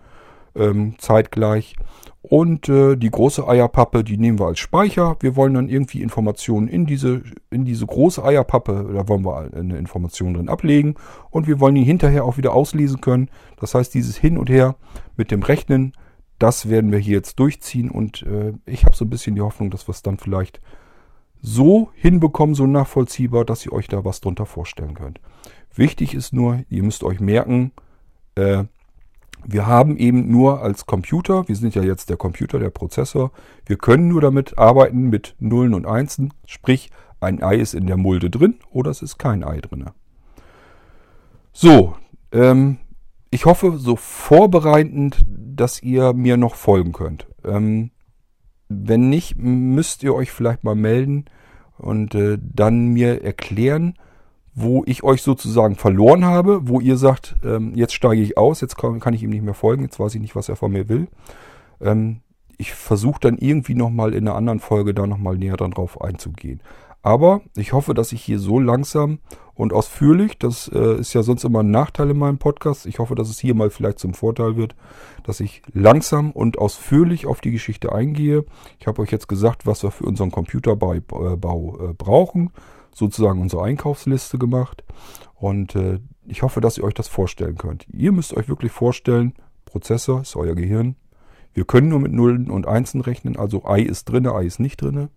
[0.57, 1.75] ähm, zeitgleich.
[2.21, 5.15] Und äh, die große Eierpappe, die nehmen wir als Speicher.
[5.21, 9.77] Wir wollen dann irgendwie Informationen in diese, in diese große Eierpappe, da wollen wir eine
[9.77, 10.95] Information drin ablegen.
[11.29, 13.29] Und wir wollen die hinterher auch wieder auslesen können.
[13.59, 14.75] Das heißt, dieses Hin und Her
[15.15, 15.93] mit dem Rechnen,
[16.37, 17.89] das werden wir hier jetzt durchziehen.
[17.89, 20.59] Und äh, ich habe so ein bisschen die Hoffnung, dass wir es dann vielleicht
[21.41, 25.21] so hinbekommen, so nachvollziehbar, dass ihr euch da was drunter vorstellen könnt.
[25.73, 27.71] Wichtig ist nur, ihr müsst euch merken,
[28.35, 28.65] äh,
[29.47, 33.31] wir haben eben nur als Computer, wir sind ja jetzt der Computer, der Prozessor,
[33.65, 37.95] wir können nur damit arbeiten mit Nullen und Einsen, sprich ein Ei ist in der
[37.95, 39.85] Mulde drin oder es ist kein Ei drin.
[41.53, 41.95] So,
[42.33, 42.77] ähm,
[43.31, 47.25] ich hoffe so vorbereitend, dass ihr mir noch folgen könnt.
[47.45, 47.91] Ähm,
[48.67, 51.25] wenn nicht, müsst ihr euch vielleicht mal melden
[51.77, 53.93] und äh, dann mir erklären,
[54.59, 58.75] wo ich euch sozusagen verloren habe, wo ihr sagt, ähm, jetzt steige ich aus, jetzt
[58.75, 60.89] kann, kann, ich ihm nicht mehr folgen, jetzt weiß ich nicht, was er von mir
[60.89, 61.09] will.
[61.79, 62.21] Ähm,
[62.57, 66.59] ich versuche dann irgendwie nochmal in einer anderen Folge da nochmal näher drauf einzugehen.
[67.03, 69.19] Aber ich hoffe, dass ich hier so langsam
[69.53, 73.13] und ausführlich, das äh, ist ja sonst immer ein Nachteil in meinem Podcast, ich hoffe,
[73.13, 74.75] dass es hier mal vielleicht zum Vorteil wird,
[75.23, 78.43] dass ich langsam und ausführlich auf die Geschichte eingehe.
[78.79, 82.49] Ich habe euch jetzt gesagt, was wir für unseren Computerbau äh, äh, brauchen,
[82.97, 84.83] sozusagen unsere Einkaufsliste gemacht
[85.35, 87.85] und äh, ich hoffe, dass ihr euch das vorstellen könnt.
[87.91, 89.33] Ihr müsst euch wirklich vorstellen,
[89.65, 90.95] Prozessor ist euer Gehirn.
[91.53, 94.81] Wir können nur mit Nullen und Einsen rechnen, also Ei ist drinne, Ei ist nicht
[94.81, 95.09] drinne.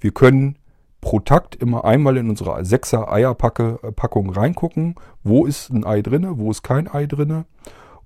[0.00, 0.58] Wir können
[1.00, 6.50] pro Takt immer einmal in unsere 6er Eierpackung reingucken, wo ist ein Ei drinne, wo
[6.50, 7.44] ist kein Ei drinne.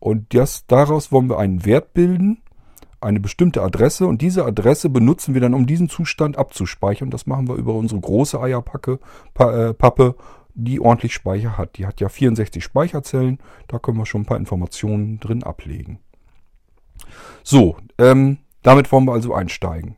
[0.00, 2.42] Und das, daraus wollen wir einen Wert bilden,
[3.00, 7.10] eine bestimmte Adresse und diese Adresse benutzen wir dann, um diesen Zustand abzuspeichern.
[7.10, 8.98] Das machen wir über unsere große Eierpappe,
[9.34, 10.16] pa, äh, Pappe,
[10.54, 11.78] die ordentlich Speicher hat.
[11.78, 16.00] Die hat ja 64 Speicherzellen, da können wir schon ein paar Informationen drin ablegen.
[17.44, 19.94] So, ähm, damit wollen wir also einsteigen.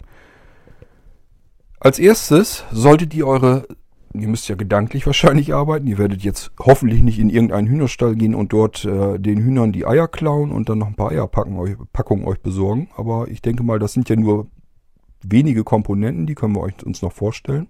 [1.79, 3.67] Als erstes solltet ihr eure,
[4.13, 8.35] ihr müsst ja gedanklich wahrscheinlich arbeiten, ihr werdet jetzt hoffentlich nicht in irgendeinen Hühnerstall gehen
[8.35, 11.77] und dort äh, den Hühnern die Eier klauen und dann noch ein paar Eierpackungen euch,
[11.93, 12.89] Packungen euch besorgen.
[12.97, 14.49] Aber ich denke mal, das sind ja nur
[15.23, 17.69] wenige Komponenten, die können wir euch uns noch vorstellen.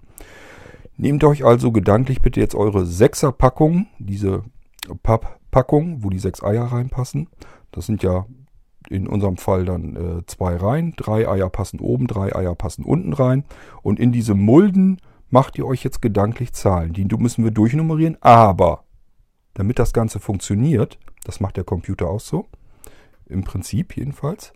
[0.97, 4.45] Nehmt euch also gedanklich bitte jetzt eure Sechser-Packung, diese
[5.03, 7.29] Papppackung, wo die sechs Eier reinpassen.
[7.73, 8.27] Das sind ja
[8.89, 10.95] in unserem Fall dann äh, zwei rein.
[10.97, 13.45] Drei Eier passen oben, drei Eier passen unten rein.
[13.83, 14.99] Und in diese Mulden
[15.31, 16.93] macht ihr euch jetzt gedanklich Zahlen.
[16.93, 18.19] Die müssen wir durchnummerieren.
[18.21, 18.85] Aber
[19.55, 22.47] damit das Ganze funktioniert, das macht der Computer auch so,
[23.27, 24.53] im Prinzip jedenfalls,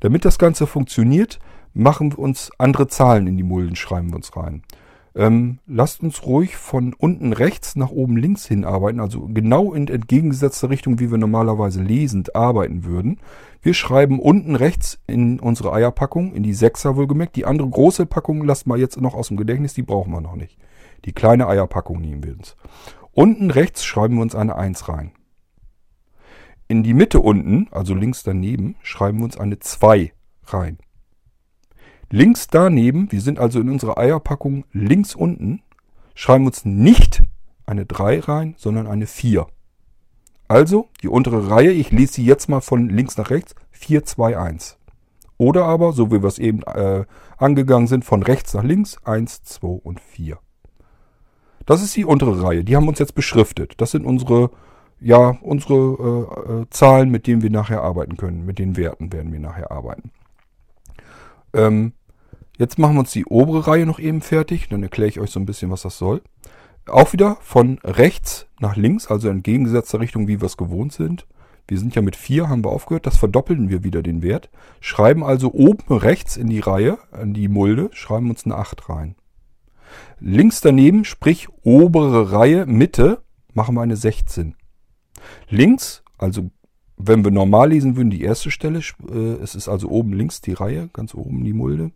[0.00, 1.38] damit das Ganze funktioniert,
[1.74, 4.62] machen wir uns andere Zahlen in die Mulden, schreiben wir uns rein.
[5.16, 9.86] Ähm, lasst uns ruhig von unten rechts nach oben links hin arbeiten, also genau in
[9.86, 13.20] entgegengesetzter Richtung, wie wir normalerweise lesend arbeiten würden.
[13.62, 17.36] Wir schreiben unten rechts in unsere Eierpackung, in die Sechser wohlgemerkt.
[17.36, 20.34] Die andere große Packung lasst mal jetzt noch aus dem Gedächtnis, die brauchen wir noch
[20.34, 20.58] nicht.
[21.04, 22.56] Die kleine Eierpackung nehmen wir uns.
[23.12, 25.12] Unten rechts schreiben wir uns eine 1 rein.
[26.66, 30.12] in die Mitte unten, also links daneben, schreiben wir uns eine 2
[30.46, 30.78] rein.
[32.10, 35.62] Links daneben, wir sind also in unserer Eierpackung links unten,
[36.14, 37.22] schreiben uns nicht
[37.66, 39.46] eine 3 rein, sondern eine 4.
[40.46, 44.38] Also die untere Reihe, ich lese sie jetzt mal von links nach rechts, 4, 2,
[44.38, 44.78] 1.
[45.36, 47.04] Oder aber, so wie wir es eben äh,
[47.38, 50.38] angegangen sind, von rechts nach links, 1, 2 und 4.
[51.66, 52.62] Das ist die untere Reihe.
[52.62, 53.74] Die haben uns jetzt beschriftet.
[53.78, 54.50] Das sind unsere,
[55.00, 58.44] ja, unsere äh, äh, Zahlen, mit denen wir nachher arbeiten können.
[58.44, 60.12] Mit den Werten werden wir nachher arbeiten.
[61.54, 61.92] Ähm,
[62.58, 64.68] jetzt machen wir uns die obere Reihe noch eben fertig.
[64.68, 66.22] Dann erkläre ich euch so ein bisschen, was das soll.
[66.86, 71.26] Auch wieder von rechts nach links, also entgegengesetzter Richtung, wie wir es gewohnt sind.
[71.66, 74.50] Wir sind ja mit 4, haben wir aufgehört, das verdoppeln wir wieder den Wert.
[74.80, 79.14] Schreiben also oben rechts in die Reihe, in die Mulde, schreiben uns eine 8 rein.
[80.20, 83.22] Links daneben, sprich obere Reihe, Mitte,
[83.54, 84.56] machen wir eine 16.
[85.48, 86.50] Links, also
[86.96, 88.80] wenn wir normal lesen würden, die erste Stelle,
[89.10, 91.90] äh, es ist also oben links die Reihe, ganz oben die Mulde,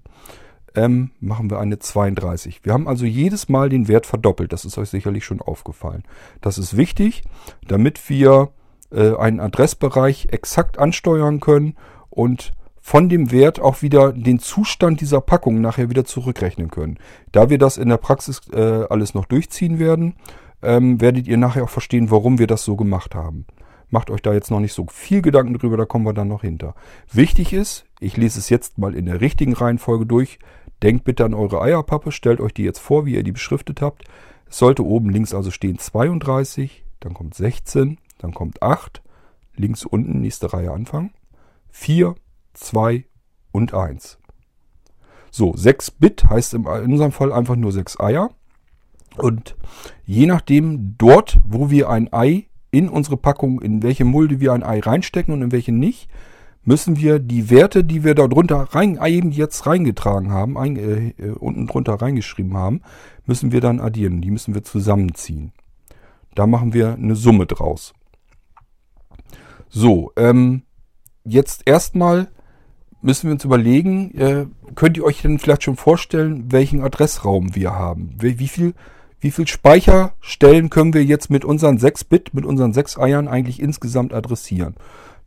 [0.74, 2.64] ähm, machen wir eine 32.
[2.64, 4.52] Wir haben also jedes Mal den Wert verdoppelt.
[4.52, 6.04] Das ist euch sicherlich schon aufgefallen.
[6.40, 7.22] Das ist wichtig,
[7.66, 8.50] damit wir
[8.92, 11.74] äh, einen Adressbereich exakt ansteuern können
[12.10, 16.98] und von dem Wert auch wieder den Zustand dieser Packung nachher wieder zurückrechnen können.
[17.32, 20.14] Da wir das in der Praxis äh, alles noch durchziehen werden,
[20.62, 23.44] ähm, werdet ihr nachher auch verstehen, warum wir das so gemacht haben.
[23.90, 26.42] Macht euch da jetzt noch nicht so viel Gedanken drüber, da kommen wir dann noch
[26.42, 26.74] hinter.
[27.10, 30.38] Wichtig ist, ich lese es jetzt mal in der richtigen Reihenfolge durch.
[30.82, 34.04] Denkt bitte an eure Eierpappe, stellt euch die jetzt vor, wie ihr die beschriftet habt.
[34.48, 39.02] Es sollte oben links also stehen 32, dann kommt 16, dann kommt 8,
[39.56, 41.12] links unten, nächste Reihe anfangen,
[41.70, 42.14] 4,
[42.54, 43.04] 2
[43.52, 44.18] und 1.
[45.30, 48.30] So, 6 Bit heißt in unserem Fall einfach nur 6 Eier.
[49.16, 49.56] Und
[50.04, 52.46] je nachdem dort, wo wir ein Ei
[52.78, 56.08] in unsere Packung, in welche Mulde wir ein Ei reinstecken und in welche nicht,
[56.62, 61.08] müssen wir die Werte, die wir da drunter rein, eben jetzt reingetragen haben, ein, äh,
[61.18, 62.82] äh, unten drunter reingeschrieben haben,
[63.26, 64.20] müssen wir dann addieren.
[64.20, 65.52] Die müssen wir zusammenziehen.
[66.34, 67.94] Da machen wir eine Summe draus.
[69.68, 70.62] So, ähm,
[71.24, 72.28] jetzt erstmal
[73.02, 77.72] müssen wir uns überlegen, äh, könnt ihr euch denn vielleicht schon vorstellen, welchen Adressraum wir
[77.72, 78.14] haben?
[78.20, 78.74] Wie, wie viel
[79.20, 83.60] wie viel Speicherstellen können wir jetzt mit unseren 6 Bit, mit unseren 6 Eiern eigentlich
[83.60, 84.76] insgesamt adressieren?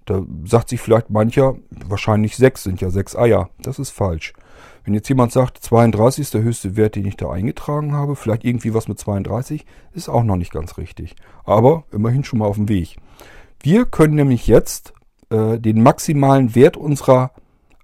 [0.06, 3.50] Da sagt sich vielleicht mancher, wahrscheinlich 6 sind ja 6 Eier.
[3.62, 4.34] Das ist falsch.
[4.84, 8.44] Wenn jetzt jemand sagt, 32 ist der höchste Wert, den ich da eingetragen habe, vielleicht
[8.44, 11.16] irgendwie was mit 32, ist auch noch nicht ganz richtig.
[11.44, 12.98] Aber immerhin schon mal auf dem Weg.
[13.62, 14.94] Wir können nämlich jetzt
[15.30, 17.32] äh, den maximalen Wert unserer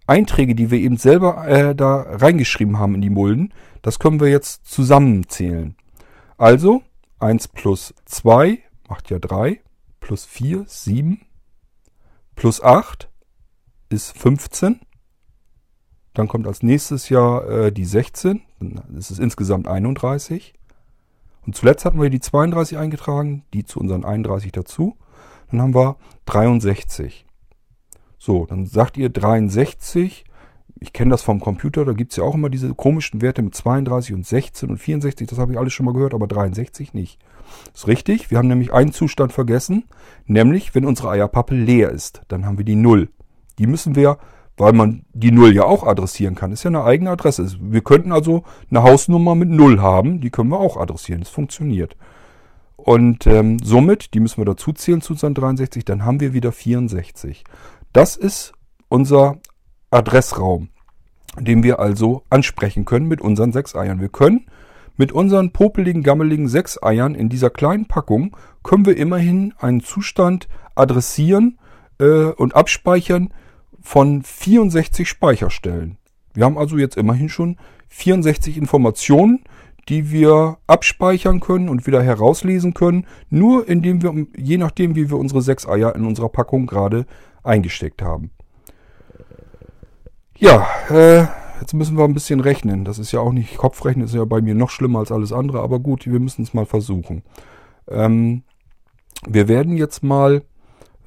[0.07, 4.29] Einträge, die wir eben selber äh, da reingeschrieben haben in die Mulden, das können wir
[4.29, 5.75] jetzt zusammenzählen.
[6.37, 6.83] Also
[7.19, 9.59] 1 plus 2 macht ja 3,
[9.99, 11.21] plus 4, 7,
[12.35, 13.09] plus 8
[13.89, 14.79] ist 15.
[16.13, 20.53] Dann kommt als nächstes Jahr äh, die 16, dann ist es insgesamt 31.
[21.45, 24.97] Und zuletzt hatten wir die 32 eingetragen, die zu unseren 31 dazu.
[25.49, 27.25] Dann haben wir 63.
[28.19, 30.25] So, dann sagt ihr 63.
[30.79, 33.55] Ich kenne das vom Computer, da gibt es ja auch immer diese komischen Werte mit
[33.55, 35.27] 32 und 16 und 64.
[35.27, 37.19] Das habe ich alles schon mal gehört, aber 63 nicht.
[37.73, 39.85] Ist richtig, wir haben nämlich einen Zustand vergessen,
[40.25, 42.21] nämlich wenn unsere Eierpappe leer ist.
[42.27, 43.09] Dann haben wir die 0.
[43.57, 44.17] Die müssen wir,
[44.57, 47.57] weil man die 0 ja auch adressieren kann, ist ja eine eigene Adresse.
[47.59, 51.21] Wir könnten also eine Hausnummer mit 0 haben, die können wir auch adressieren.
[51.21, 51.95] Das funktioniert.
[52.75, 56.51] Und ähm, somit, die müssen wir dazu zählen zu unseren 63, dann haben wir wieder
[56.51, 57.43] 64.
[57.91, 58.53] Das ist
[58.89, 59.39] unser
[59.89, 60.69] Adressraum,
[61.39, 64.01] den wir also ansprechen können mit unseren sechs Eiern.
[64.01, 64.45] Wir können
[64.97, 70.47] mit unseren popeligen, gammeligen sechs Eiern in dieser kleinen Packung können wir immerhin einen Zustand
[70.75, 71.57] adressieren
[71.99, 73.29] äh, und abspeichern
[73.81, 75.97] von 64 Speicherstellen.
[76.33, 77.57] Wir haben also jetzt immerhin schon
[77.89, 79.43] 64 Informationen,
[79.87, 85.17] die wir abspeichern können und wieder herauslesen können, nur indem wir, je nachdem, wie wir
[85.17, 87.05] unsere sechs Eier in unserer Packung gerade
[87.43, 88.31] eingesteckt haben.
[90.39, 91.25] Ja, äh,
[91.59, 92.85] jetzt müssen wir ein bisschen rechnen.
[92.85, 95.61] Das ist ja auch nicht, Kopfrechnen ist ja bei mir noch schlimmer als alles andere,
[95.61, 97.23] aber gut, wir müssen es mal versuchen.
[97.87, 98.43] Ähm,
[99.27, 100.43] wir werden jetzt mal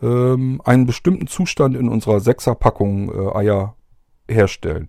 [0.03, 3.77] ähm, einen bestimmten Zustand in unserer Sechserpackung äh, Eier
[4.29, 4.89] herstellen.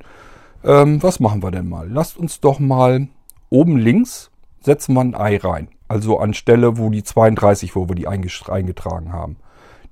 [0.64, 1.88] Ähm, was machen wir denn mal?
[1.90, 3.08] Lasst uns doch mal
[3.50, 5.70] oben links setzen wir ein Ei rein.
[5.88, 9.38] Also an Stelle, wo die 32, wo wir die eingetragen haben.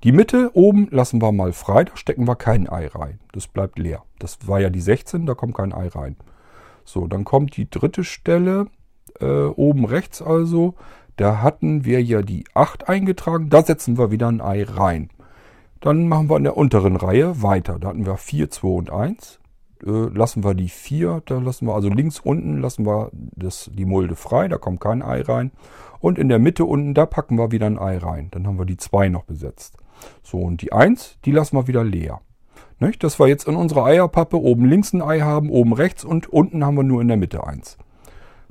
[0.02, 3.20] Die Mitte oben lassen wir mal frei, da stecken wir kein Ei rein.
[3.32, 4.02] Das bleibt leer.
[4.18, 6.16] Das war ja die 16, da kommt kein Ei rein.
[6.84, 8.68] So, dann kommt die dritte Stelle,
[9.20, 10.74] äh, oben rechts also.
[11.16, 15.10] Da hatten wir ja die 8 eingetragen, da setzen wir wieder ein Ei rein.
[15.80, 17.78] Dann machen wir in der unteren Reihe weiter.
[17.78, 19.38] Da hatten wir 4, 2 und 1.
[19.84, 23.84] Äh, lassen wir die 4, da lassen wir also links unten lassen wir das, die
[23.84, 25.52] Mulde frei, da kommt kein Ei rein.
[25.98, 28.28] Und in der Mitte unten, da packen wir wieder ein Ei rein.
[28.30, 29.76] Dann haben wir die 2 noch besetzt.
[30.22, 32.20] So, und die 1, die lassen wir wieder leer.
[32.78, 33.04] Nicht?
[33.04, 36.64] Dass wir jetzt in unserer Eierpappe oben links ein Ei haben, oben rechts und unten
[36.64, 37.76] haben wir nur in der Mitte eins.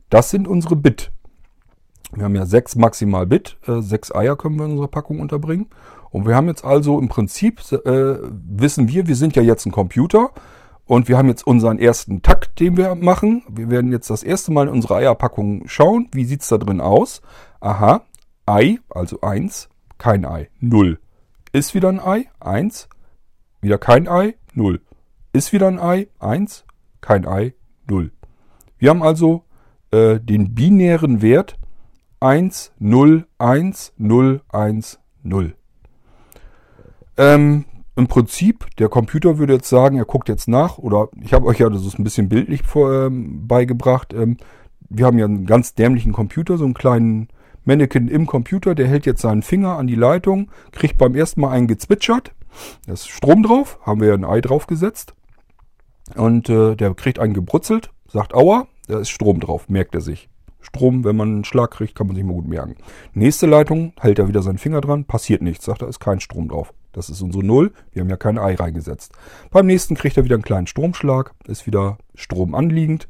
[0.09, 1.11] Das sind unsere Bit.
[2.13, 5.67] Wir haben ja sechs maximal Bit, äh, sechs Eier können wir in unserer Packung unterbringen.
[6.09, 9.71] Und wir haben jetzt also im Prinzip, äh, wissen wir, wir sind ja jetzt ein
[9.71, 10.31] Computer
[10.85, 13.43] und wir haben jetzt unseren ersten Takt, den wir machen.
[13.47, 16.07] Wir werden jetzt das erste Mal in unsere Eierpackung schauen.
[16.11, 17.21] Wie sieht's da drin aus?
[17.59, 18.01] Aha,
[18.47, 20.99] Ei, also eins, kein Ei, null.
[21.51, 22.89] Ist wieder ein Ei, eins,
[23.59, 24.81] wieder kein Ei, null.
[25.33, 26.63] Ist wieder ein Ei, eins,
[27.01, 27.55] kein Ei,
[27.89, 28.11] null.
[28.77, 29.45] Wir haben also
[29.89, 31.57] äh, den binären Wert
[32.19, 35.55] 1, 0, 1, 0, 1, 0.
[37.17, 41.47] Ähm, Im Prinzip, der Computer würde jetzt sagen, er guckt jetzt nach, oder ich habe
[41.47, 44.13] euch ja das ist ein bisschen bildlich vor, ähm, beigebracht.
[44.13, 44.37] Ähm,
[44.87, 47.29] wir haben ja einen ganz dämlichen Computer, so einen kleinen
[47.69, 51.51] Mannequin im Computer, der hält jetzt seinen Finger an die Leitung, kriegt beim ersten Mal
[51.51, 52.33] einen gezwitschert,
[52.87, 55.13] da ist Strom drauf, haben wir ein Ei draufgesetzt.
[56.15, 60.29] Und äh, der kriegt einen gebrutzelt, sagt Aua, da ist Strom drauf, merkt er sich.
[60.61, 62.75] Strom, wenn man einen Schlag kriegt, kann man sich mal gut merken.
[63.13, 66.49] Nächste Leitung, hält er wieder seinen Finger dran, passiert nichts, sagt er, ist kein Strom
[66.49, 66.73] drauf.
[66.91, 69.13] Das ist unsere Null, wir haben ja kein Ei reingesetzt.
[69.51, 73.07] Beim nächsten kriegt er wieder einen kleinen Stromschlag, ist wieder Strom anliegend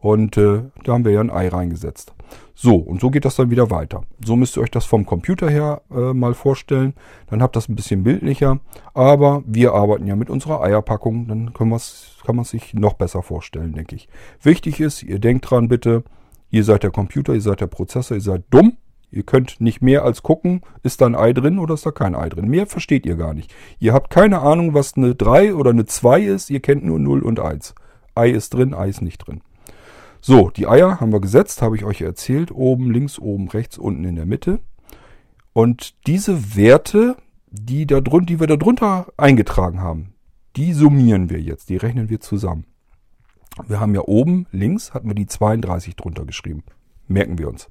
[0.00, 2.14] und äh, da haben wir ja ein Ei reingesetzt.
[2.54, 4.02] So, und so geht das dann wieder weiter.
[4.24, 6.94] So müsst ihr euch das vom Computer her äh, mal vorstellen.
[7.28, 8.58] Dann habt ihr das ein bisschen bildlicher.
[8.94, 11.28] Aber wir arbeiten ja mit unserer Eierpackung.
[11.28, 14.08] Dann kann man es sich noch besser vorstellen, denke ich.
[14.42, 16.02] Wichtig ist, ihr denkt dran bitte,
[16.50, 18.78] Ihr seid der Computer, ihr seid der Prozessor, ihr seid dumm.
[19.10, 22.14] Ihr könnt nicht mehr als gucken, ist da ein Ei drin oder ist da kein
[22.14, 22.48] Ei drin.
[22.48, 23.54] Mehr versteht ihr gar nicht.
[23.78, 26.50] Ihr habt keine Ahnung, was eine 3 oder eine 2 ist.
[26.50, 27.74] Ihr kennt nur 0 und 1.
[28.14, 29.40] Ei ist drin, Ei ist nicht drin.
[30.20, 32.50] So, die Eier haben wir gesetzt, habe ich euch erzählt.
[32.50, 34.60] Oben links, oben rechts, unten in der Mitte.
[35.52, 37.16] Und diese Werte,
[37.50, 40.14] die, da drun, die wir da drunter eingetragen haben,
[40.56, 42.64] die summieren wir jetzt, die rechnen wir zusammen.
[43.66, 46.62] Wir haben ja oben links hatten wir die 32 drunter geschrieben.
[47.06, 47.68] Merken wir uns.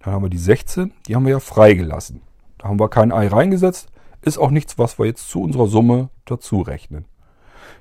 [0.00, 2.22] Dann haben wir die 16, die haben wir ja freigelassen.
[2.58, 3.88] Da haben wir kein Ei reingesetzt.
[4.22, 7.06] Ist auch nichts, was wir jetzt zu unserer Summe dazu rechnen.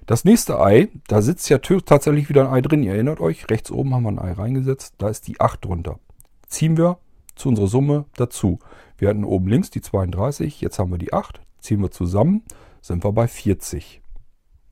[0.06, 2.84] Das nächste Ei, da sitzt ja tatsächlich wieder ein Ei drin.
[2.84, 4.96] Ihr erinnert euch, rechts oben haben wir ein Ei reingesetzt.
[4.98, 6.00] Da ist die 8 drunter.
[6.48, 6.98] Ziehen wir
[7.36, 8.60] zu unserer Summe dazu.
[8.98, 11.42] Wir hatten oben links die 32, jetzt haben wir die 8.
[11.60, 12.44] Ziehen wir zusammen,
[12.82, 14.02] sind wir bei 40.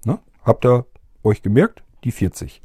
[0.05, 0.19] Ne?
[0.43, 0.85] Habt ihr
[1.23, 1.83] euch gemerkt?
[2.03, 2.61] Die 40.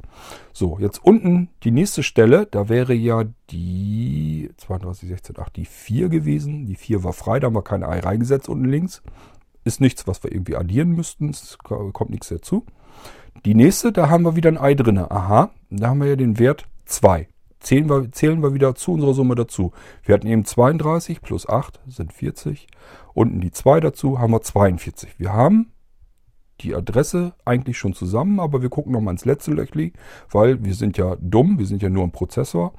[0.51, 6.09] So, jetzt unten die nächste Stelle, da wäre ja die 32, 16, 8, die 4
[6.09, 6.65] gewesen.
[6.65, 9.01] Die 4 war frei, da haben wir kein Ei reingesetzt unten links.
[9.63, 12.65] Ist nichts, was wir irgendwie addieren müssten, es kommt nichts dazu.
[13.45, 14.97] Die nächste, da haben wir wieder ein Ei drin.
[14.97, 17.27] Aha, da haben wir ja den Wert 2.
[17.59, 19.71] Zählen wir, zählen wir wieder zu unserer Summe dazu.
[20.03, 22.67] Wir hatten eben 32 plus 8 sind 40.
[23.13, 25.17] Unten die 2 dazu haben wir 42.
[25.17, 25.72] Wir haben
[26.61, 29.93] die Adresse eigentlich schon zusammen, aber wir gucken nochmal ins letzte Löchli,
[30.31, 32.73] weil wir sind ja dumm, wir sind ja nur ein Prozessor.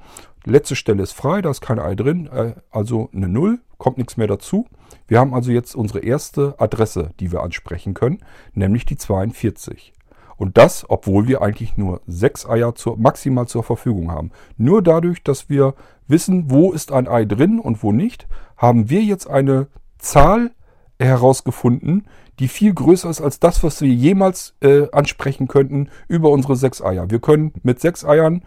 [0.45, 4.17] Letzte Stelle ist frei, da ist kein Ei drin, äh, also eine Null, kommt nichts
[4.17, 4.67] mehr dazu.
[5.07, 8.19] Wir haben also jetzt unsere erste Adresse, die wir ansprechen können,
[8.53, 9.93] nämlich die 42.
[10.37, 14.31] Und das, obwohl wir eigentlich nur sechs Eier zur, maximal zur Verfügung haben.
[14.57, 15.75] Nur dadurch, dass wir
[16.07, 20.51] wissen, wo ist ein Ei drin und wo nicht, haben wir jetzt eine Zahl
[20.99, 22.05] herausgefunden,
[22.39, 26.81] die viel größer ist als das, was wir jemals äh, ansprechen könnten über unsere sechs
[26.81, 27.09] Eier.
[27.09, 28.43] Wir können mit sechs Eiern,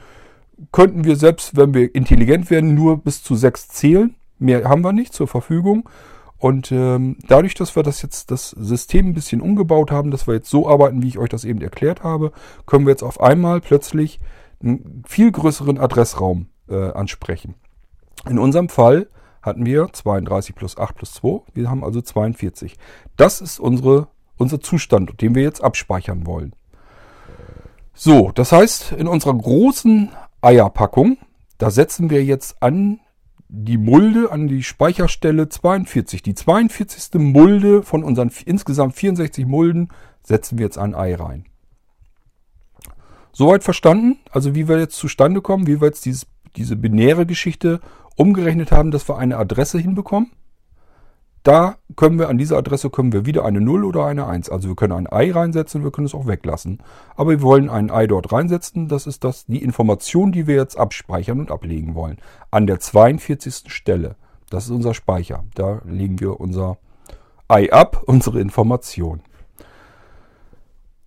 [0.73, 4.15] könnten wir selbst, wenn wir intelligent werden, nur bis zu sechs zählen.
[4.39, 5.89] Mehr haben wir nicht zur Verfügung.
[6.37, 10.35] Und ähm, dadurch, dass wir das jetzt das System ein bisschen umgebaut haben, dass wir
[10.35, 12.33] jetzt so arbeiten, wie ich euch das eben erklärt habe,
[12.65, 14.21] können wir jetzt auf einmal plötzlich
[14.63, 17.55] einen viel größeren Adressraum äh, ansprechen.
[18.29, 19.09] In unserem Fall
[19.49, 21.43] hatten wir 32 plus 8 plus 2.
[21.55, 22.77] Wir haben also 42.
[23.17, 26.55] Das ist unsere, unser Zustand, den wir jetzt abspeichern wollen.
[27.95, 30.11] So, das heißt, in unserer großen
[30.41, 31.19] Eierpackung,
[31.59, 33.01] da setzen wir jetzt an
[33.49, 36.23] die Mulde, an die Speicherstelle 42.
[36.23, 37.21] Die 42.
[37.21, 39.89] Mulde von unseren insgesamt 64 Mulden
[40.23, 41.47] setzen wir jetzt ein Ei rein.
[43.33, 44.19] Soweit verstanden?
[44.31, 47.81] Also wie wir jetzt zustande kommen, wie wir jetzt dieses, diese binäre Geschichte
[48.19, 50.33] umgerechnet haben, dass wir eine Adresse hinbekommen.
[51.45, 54.51] Da können wir an dieser Adresse können wir wieder eine 0 oder eine 1.
[54.51, 56.83] Also wir können ein Ei reinsetzen, wir können es auch weglassen.
[57.17, 58.89] Aber wir wollen ein Ei dort reinsetzen.
[58.89, 62.19] Das ist das, die Information, die wir jetzt abspeichern und ablegen wollen.
[62.51, 63.73] An der 42.
[63.73, 64.17] Stelle.
[64.51, 65.45] Das ist unser Speicher.
[65.55, 66.77] Da legen wir unser
[67.47, 69.23] Ei ab, unsere Information.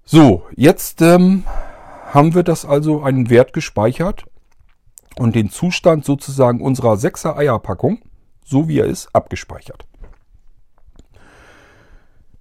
[0.05, 1.43] So, jetzt ähm,
[2.11, 4.25] haben wir das also einen Wert gespeichert
[5.17, 7.99] und den Zustand sozusagen unserer 6er Eierpackung,
[8.45, 9.85] so wie er ist, abgespeichert.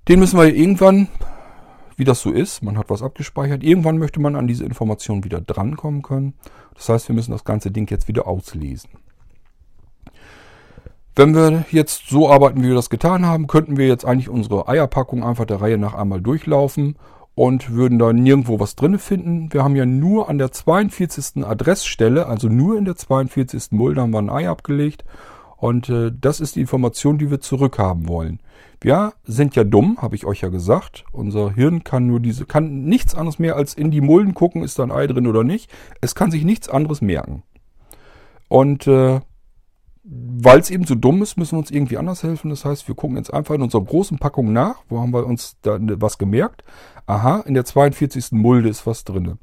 [0.09, 1.09] Den müssen wir irgendwann,
[1.97, 5.41] wie das so ist, man hat was abgespeichert, irgendwann möchte man an diese Information wieder
[5.41, 6.35] drankommen können.
[6.75, 8.91] Das heißt, wir müssen das ganze Ding jetzt wieder auslesen.
[11.17, 14.69] Wenn wir jetzt so arbeiten, wie wir das getan haben, könnten wir jetzt eigentlich unsere
[14.69, 16.97] Eierpackung einfach der Reihe nach einmal durchlaufen
[17.41, 19.51] und würden da nirgendwo was drin finden.
[19.51, 21.43] Wir haben ja nur an der 42.
[21.43, 23.69] Adressstelle, also nur in der 42.
[23.71, 25.07] Mulde haben wir ein Ei abgelegt
[25.57, 28.41] und äh, das ist die Information, die wir zurückhaben wollen.
[28.83, 31.07] Wir sind ja dumm, habe ich euch ja gesagt.
[31.13, 34.79] Unser Hirn kann nur diese, kann nichts anderes mehr als in die Mulden gucken, ist
[34.79, 35.71] da ein Ei drin oder nicht.
[36.03, 37.43] Es kann sich nichts anderes merken.
[38.49, 39.21] Und äh,
[40.13, 42.51] weil es eben so dumm ist, müssen wir uns irgendwie anders helfen.
[42.51, 44.83] Das heißt, wir gucken jetzt einfach in unserer großen Packung nach.
[44.89, 46.65] Wo haben wir uns da was gemerkt?
[47.07, 48.33] Aha, in der 42.
[48.33, 49.39] Mulde ist was drin.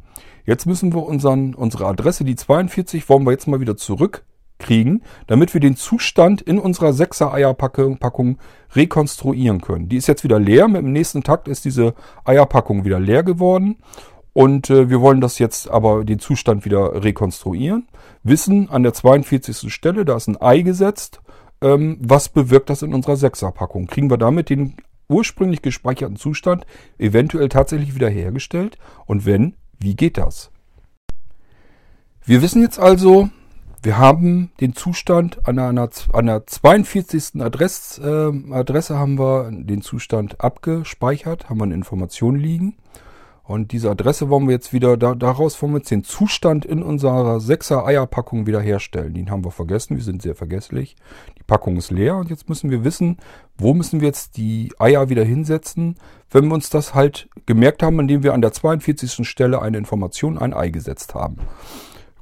[0.46, 5.54] Jetzt müssen wir unseren, unsere Adresse, die 42, wollen wir jetzt mal wieder zurückkriegen, damit
[5.54, 8.38] wir den Zustand in unserer 6er Eierpackung
[8.74, 9.88] rekonstruieren können.
[9.88, 10.68] Die ist jetzt wieder leer.
[10.68, 11.94] Mit dem nächsten Takt ist diese
[12.26, 13.78] Eierpackung wieder leer geworden.
[14.38, 17.88] Und äh, wir wollen das jetzt aber den Zustand wieder rekonstruieren.
[18.22, 19.74] Wissen an der 42.
[19.74, 21.22] Stelle, da ist ein Ei gesetzt.
[21.60, 23.88] Ähm, was bewirkt das in unserer 6er Packung?
[23.88, 24.76] Kriegen wir damit den
[25.10, 26.68] ursprünglich gespeicherten Zustand
[27.00, 28.78] eventuell tatsächlich wieder hergestellt?
[29.08, 30.52] Und wenn, wie geht das?
[32.24, 33.30] Wir wissen jetzt also,
[33.82, 37.42] wir haben den Zustand an einer, an der 42.
[37.42, 42.78] Adress, äh, Adresse haben wir den Zustand abgespeichert, haben wir eine Information liegen.
[43.48, 46.84] Und diese Adresse wollen wir jetzt wieder, da, daraus wollen wir jetzt den Zustand in
[46.84, 49.14] unserer 6er Eierpackung wieder herstellen.
[49.14, 50.98] Den haben wir vergessen, wir sind sehr vergesslich.
[51.40, 53.16] Die Packung ist leer und jetzt müssen wir wissen,
[53.58, 55.96] wo müssen wir jetzt die Eier wieder hinsetzen,
[56.30, 59.26] wenn wir uns das halt gemerkt haben, indem wir an der 42.
[59.26, 61.38] Stelle eine Information, ein Ei gesetzt haben.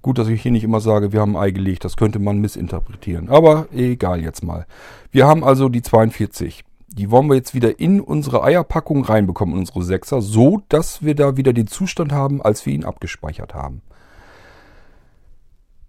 [0.03, 2.37] Gut, dass ich hier nicht immer sage, wir haben ein Ei gelegt, das könnte man
[2.37, 3.29] missinterpretieren.
[3.29, 4.67] Aber egal jetzt mal.
[5.09, 6.63] Wir haben also die 42
[6.97, 11.35] die wollen wir jetzt wieder in unsere Eierpackung reinbekommen, unsere Sechser, so dass wir da
[11.35, 13.81] wieder den Zustand haben, als wir ihn abgespeichert haben.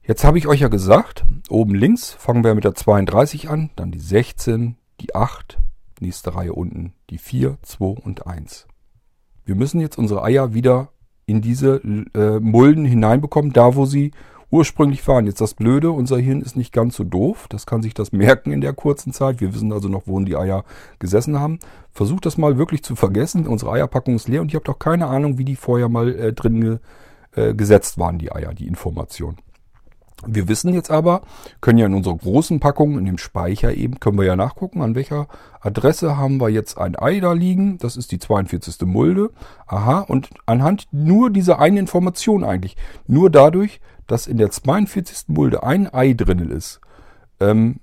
[0.02, 3.92] Jetzt habe ich euch ja gesagt, oben links fangen wir mit der 32 an, dann
[3.92, 5.58] die 16, die 8,
[6.00, 8.66] nächste Reihe unten die 4, 2 und 1.
[9.44, 10.88] Wir müssen jetzt unsere Eier wieder
[11.24, 11.76] in diese
[12.14, 14.10] äh, Mulden hineinbekommen, da wo sie
[14.50, 15.26] ursprünglich waren.
[15.26, 17.46] Jetzt das Blöde, unser Hirn ist nicht ganz so doof.
[17.48, 19.40] Das kann sich das merken in der kurzen Zeit.
[19.40, 20.64] Wir wissen also noch, wo die Eier
[20.98, 21.58] gesessen haben.
[21.92, 23.46] Versucht das mal wirklich zu vergessen.
[23.46, 26.32] Unsere Eierpackung ist leer und ich habe doch keine Ahnung, wie die vorher mal äh,
[26.32, 26.78] drin
[27.34, 29.36] äh, gesetzt waren, die Eier, die Information.
[30.26, 31.20] Wir wissen jetzt aber,
[31.60, 34.94] können ja in unserer großen Packung, in dem Speicher eben, können wir ja nachgucken, an
[34.94, 35.28] welcher
[35.60, 37.76] Adresse haben wir jetzt ein Ei da liegen.
[37.78, 38.86] Das ist die 42.
[38.86, 39.30] Mulde.
[39.66, 42.76] Aha, und anhand nur dieser einen Information eigentlich,
[43.06, 45.28] nur dadurch, dass in der 42.
[45.28, 46.80] Mulde ein Ei drin ist,
[47.40, 47.80] ähm,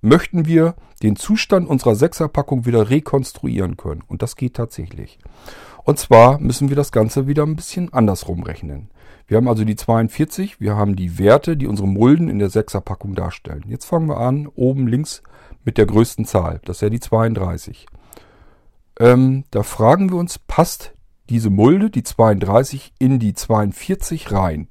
[0.00, 4.02] möchten wir den Zustand unserer Sechserpackung wieder rekonstruieren können.
[4.06, 5.18] Und das geht tatsächlich.
[5.84, 8.90] Und zwar müssen wir das Ganze wieder ein bisschen andersrum rechnen.
[9.26, 13.14] Wir haben also die 42, wir haben die Werte, die unsere Mulden in der Sechserpackung
[13.14, 13.64] darstellen.
[13.68, 15.22] Jetzt fangen wir an, oben links
[15.64, 16.60] mit der größten Zahl.
[16.64, 17.86] Das ist ja die 32.
[18.98, 20.94] Ähm, da fragen wir uns, passt
[21.28, 24.68] diese Mulde, die 32, in die 42 rein?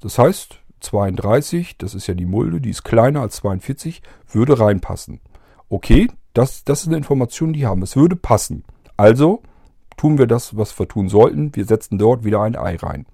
[0.00, 5.20] Das heißt, 32, das ist ja die Mulde, die ist kleiner als 42, würde reinpassen.
[5.68, 7.82] Okay, das, das ist eine Information, die haben.
[7.82, 8.64] Es würde passen.
[8.96, 9.42] Also
[9.96, 11.54] tun wir das, was wir tun sollten.
[11.54, 13.06] Wir setzen dort wieder ein Ei rein.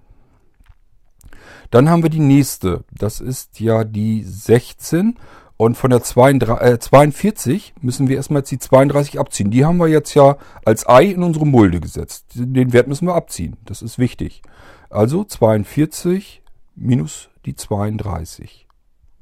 [1.71, 2.83] Dann haben wir die nächste.
[2.91, 5.17] Das ist ja die 16.
[5.57, 9.49] Und von der 42 äh, müssen wir erstmal jetzt die 32 abziehen.
[9.49, 12.27] Die haben wir jetzt ja als Ei in unsere Mulde gesetzt.
[12.35, 13.57] Den Wert müssen wir abziehen.
[13.65, 14.43] Das ist wichtig.
[14.89, 16.43] Also 42
[16.77, 18.67] minus die 32.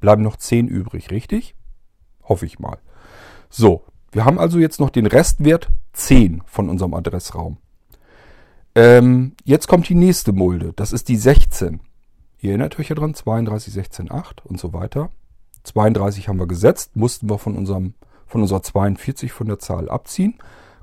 [0.00, 1.54] Bleiben noch 10 übrig, richtig?
[2.22, 2.78] Hoffe ich mal.
[3.48, 7.58] So, wir haben also jetzt noch den Restwert 10 von unserem Adressraum.
[8.74, 11.80] Ähm, jetzt kommt die nächste Mulde, das ist die 16.
[12.38, 15.10] Ihr erinnert euch ja dran, 32, 16, 8 und so weiter.
[15.64, 17.94] 32 haben wir gesetzt, mussten wir von, unserem,
[18.26, 20.34] von unserer 42 von der Zahl abziehen.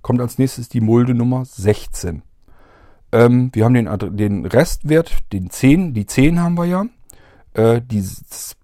[0.01, 2.23] Kommt als nächstes die Mulde Nummer 16.
[3.13, 6.85] Ähm, wir haben den, den Restwert, den 10, die 10 haben wir ja.
[7.53, 8.03] Äh, die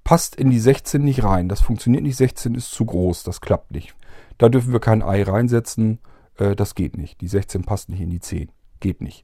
[0.04, 1.48] passt in die 16 nicht rein.
[1.48, 2.18] Das funktioniert nicht.
[2.18, 3.24] 16 ist zu groß.
[3.24, 3.94] Das klappt nicht.
[4.40, 6.00] Da dürfen wir kein Ei reinsetzen.
[6.38, 7.22] Äh, das geht nicht.
[7.22, 8.50] Die 16 passt nicht in die 10.
[8.80, 9.24] Geht nicht.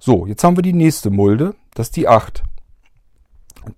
[0.00, 1.54] So, jetzt haben wir die nächste Mulde.
[1.74, 2.42] Das ist die 8.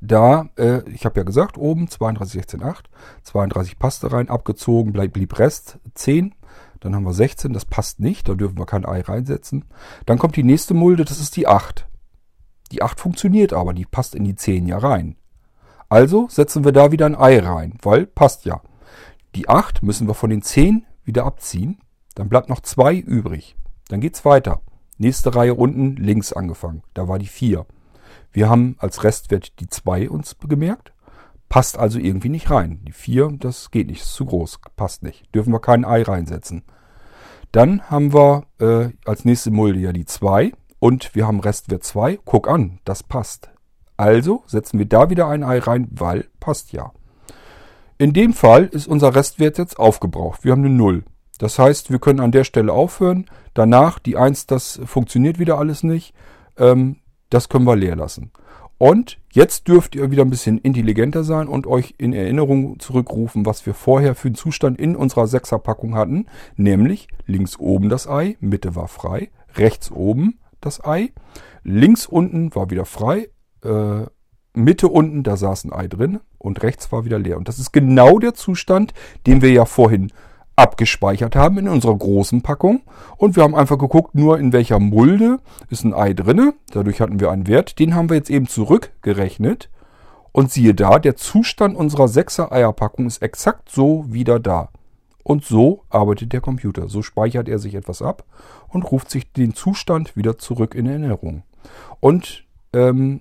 [0.01, 2.89] Da, äh, ich habe ja gesagt, oben 32, 16, 8.
[3.25, 6.35] 32 passte rein, abgezogen, bleib, blieb Rest 10.
[6.81, 9.65] Dann haben wir 16, das passt nicht, da dürfen wir kein Ei reinsetzen.
[10.07, 11.87] Dann kommt die nächste Mulde, das ist die 8.
[12.73, 15.17] Die 8 funktioniert aber, die passt in die 10 ja rein.
[15.89, 18.61] Also setzen wir da wieder ein Ei rein, weil passt ja.
[19.35, 21.79] Die 8 müssen wir von den 10 wieder abziehen.
[22.15, 23.57] Dann bleibt noch 2 übrig.
[23.89, 24.61] Dann geht's weiter.
[24.99, 26.83] Nächste Reihe unten links angefangen.
[26.93, 27.67] Da war die 4.
[28.33, 30.93] Wir haben als Restwert die 2 uns gemerkt.
[31.49, 32.81] Passt also irgendwie nicht rein.
[32.87, 35.35] Die 4, das geht nicht, ist zu groß, passt nicht.
[35.35, 36.65] Dürfen wir kein Ei reinsetzen.
[37.53, 42.19] Dann haben wir äh, als nächste Mulde ja die 2 und wir haben Restwert 2.
[42.25, 43.51] Guck an, das passt.
[43.97, 46.93] Also setzen wir da wieder ein Ei rein, weil passt ja.
[47.97, 50.45] In dem Fall ist unser Restwert jetzt aufgebraucht.
[50.45, 51.05] Wir haben eine 0.
[51.39, 53.27] Das heißt, wir können an der Stelle aufhören.
[53.55, 56.15] Danach die 1, das funktioniert wieder alles nicht.
[56.57, 56.97] Ähm,
[57.31, 58.33] das können wir leer lassen.
[58.79, 63.67] Und jetzt dürft ihr wieder ein bisschen intelligenter sein und euch in Erinnerung zurückrufen, was
[63.67, 66.27] wir vorher für einen Zustand in unserer Sechserpackung hatten.
[66.57, 71.13] Nämlich links oben das Ei, Mitte war frei, rechts oben das Ei,
[71.65, 73.29] links unten war wieder frei,
[73.65, 74.07] äh,
[74.55, 77.37] Mitte unten, da saß ein Ei drin und rechts war wieder leer.
[77.37, 78.95] Und das ist genau der Zustand,
[79.27, 80.13] den wir ja vorhin
[80.59, 82.83] abgespeichert haben in unserer großen Packung.
[83.17, 85.39] Und wir haben einfach geguckt, nur in welcher Mulde
[85.71, 86.55] ist ein Ei drinne.
[86.73, 87.79] Dadurch hatten wir einen Wert.
[87.79, 89.71] Den haben wir jetzt eben zurückgerechnet.
[90.33, 94.71] Und siehe da, der Zustand unserer 6er Eierpackung ist exakt so wieder da.
[95.23, 96.89] Und so arbeitet der Computer.
[96.89, 98.25] So speichert er sich etwas ab
[98.69, 101.45] und ruft sich den Zustand wieder zurück in Erinnerung.
[102.01, 103.21] Und ähm,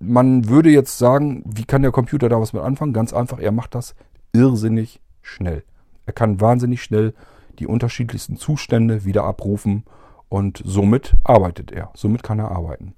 [0.00, 2.92] man würde jetzt sagen, wie kann der Computer da was mit anfangen?
[2.92, 3.94] Ganz einfach, er macht das
[4.32, 5.64] irrsinnig schnell.
[6.08, 7.12] Er kann wahnsinnig schnell
[7.58, 9.84] die unterschiedlichsten Zustände wieder abrufen
[10.30, 11.90] und somit arbeitet er.
[11.94, 12.94] Somit kann er arbeiten.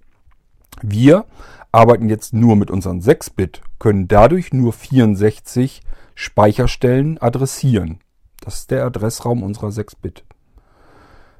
[0.80, 1.24] Wir
[1.72, 5.82] arbeiten jetzt nur mit unseren 6-Bit, können dadurch nur 64
[6.14, 7.98] Speicherstellen adressieren.
[8.42, 10.24] Das ist der Adressraum unserer 6-Bit.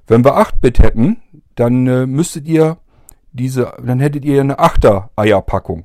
[0.09, 1.23] Wenn wir 8-Bit hätten,
[1.55, 2.79] dann äh, müsstet ihr
[3.31, 5.85] diese, dann hättet ihr eine 8er Eierpackung.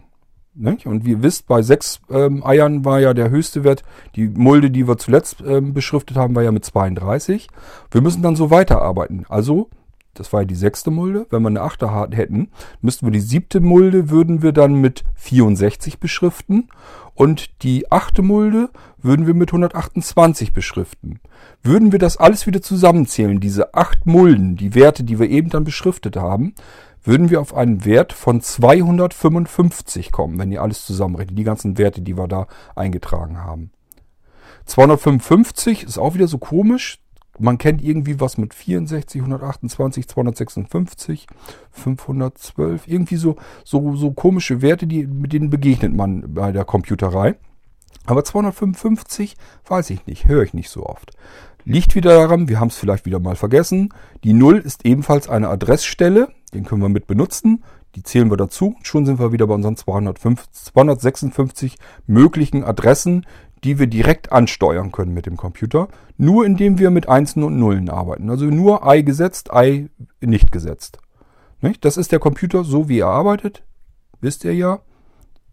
[0.55, 0.87] Nicht?
[0.87, 3.83] Und wie ihr wisst, bei sechs ähm, Eiern war ja der höchste Wert.
[4.15, 7.49] Die Mulde, die wir zuletzt ähm, beschriftet haben, war ja mit 32.
[7.91, 9.25] Wir müssen dann so weiterarbeiten.
[9.27, 9.69] Also,
[10.13, 11.27] das war ja die sechste Mulde.
[11.29, 12.49] Wenn wir eine achte hätten,
[12.81, 16.69] müssten wir die siebte Mulde, würden wir dann mit 64 beschriften.
[17.13, 18.69] Und die achte Mulde
[19.01, 21.19] würden wir mit 128 beschriften.
[21.63, 25.63] Würden wir das alles wieder zusammenzählen, diese acht Mulden, die Werte, die wir eben dann
[25.63, 26.55] beschriftet haben,
[27.05, 32.01] würden wir auf einen Wert von 255 kommen, wenn ihr alles zusammenrechnet, die ganzen Werte,
[32.01, 33.71] die wir da eingetragen haben.
[34.65, 36.99] 255 ist auch wieder so komisch.
[37.37, 41.27] Man kennt irgendwie was mit 64, 128, 256,
[41.71, 47.35] 512, irgendwie so, so, so komische Werte, die, mit denen begegnet man bei der Computerei.
[48.05, 49.35] Aber 255
[49.67, 51.11] weiß ich nicht, höre ich nicht so oft.
[51.65, 53.89] Liegt wieder daran, wir haben es vielleicht wieder mal vergessen.
[54.23, 56.29] Die 0 ist ebenfalls eine Adressstelle.
[56.55, 57.63] Den können wir mit benutzen.
[57.95, 58.75] Die zählen wir dazu.
[58.81, 61.77] Schon sind wir wieder bei unseren 250, 256
[62.07, 63.25] möglichen Adressen,
[63.63, 65.89] die wir direkt ansteuern können mit dem Computer.
[66.17, 68.29] Nur indem wir mit Einsen und Nullen arbeiten.
[68.29, 69.89] Also nur Ei gesetzt, Ei
[70.21, 70.97] nicht gesetzt.
[71.81, 73.63] Das ist der Computer, so wie er arbeitet.
[74.21, 74.79] Wisst ihr ja.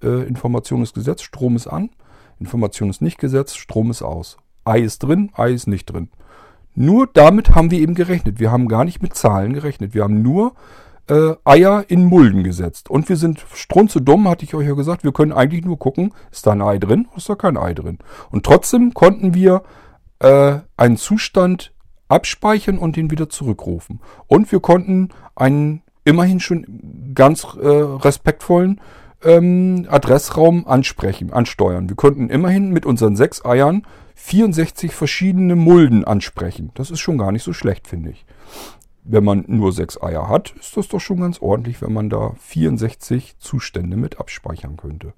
[0.02, 1.90] Äh, Information ist gesetzt, Strom ist an.
[2.38, 4.36] Information ist nicht gesetzt, Strom ist aus.
[4.64, 6.10] Ei ist drin, Ei ist nicht drin.
[6.74, 8.40] Nur damit haben wir eben gerechnet.
[8.40, 9.94] Wir haben gar nicht mit Zahlen gerechnet.
[9.94, 10.54] Wir haben nur
[11.12, 12.88] äh, Eier in Mulden gesetzt.
[12.88, 15.04] Und wir sind strunze dumm, hatte ich euch ja gesagt.
[15.04, 17.74] Wir können eigentlich nur gucken, ist da ein Ei drin oder ist da kein Ei
[17.74, 17.98] drin.
[18.30, 19.62] Und trotzdem konnten wir
[20.20, 21.74] äh, einen Zustand
[22.08, 24.00] abspeichern und den wieder zurückrufen.
[24.26, 28.80] Und wir konnten einen immerhin schon ganz äh, respektvollen
[29.22, 31.88] ähm, Adressraum ansprechen, ansteuern.
[31.88, 36.70] Wir konnten immerhin mit unseren sechs Eiern 64 verschiedene Mulden ansprechen.
[36.74, 38.24] Das ist schon gar nicht so schlecht, finde ich.
[39.04, 42.34] Wenn man nur sechs Eier hat, ist das doch schon ganz ordentlich, wenn man da
[42.38, 45.12] 64 Zustände mit abspeichern könnte.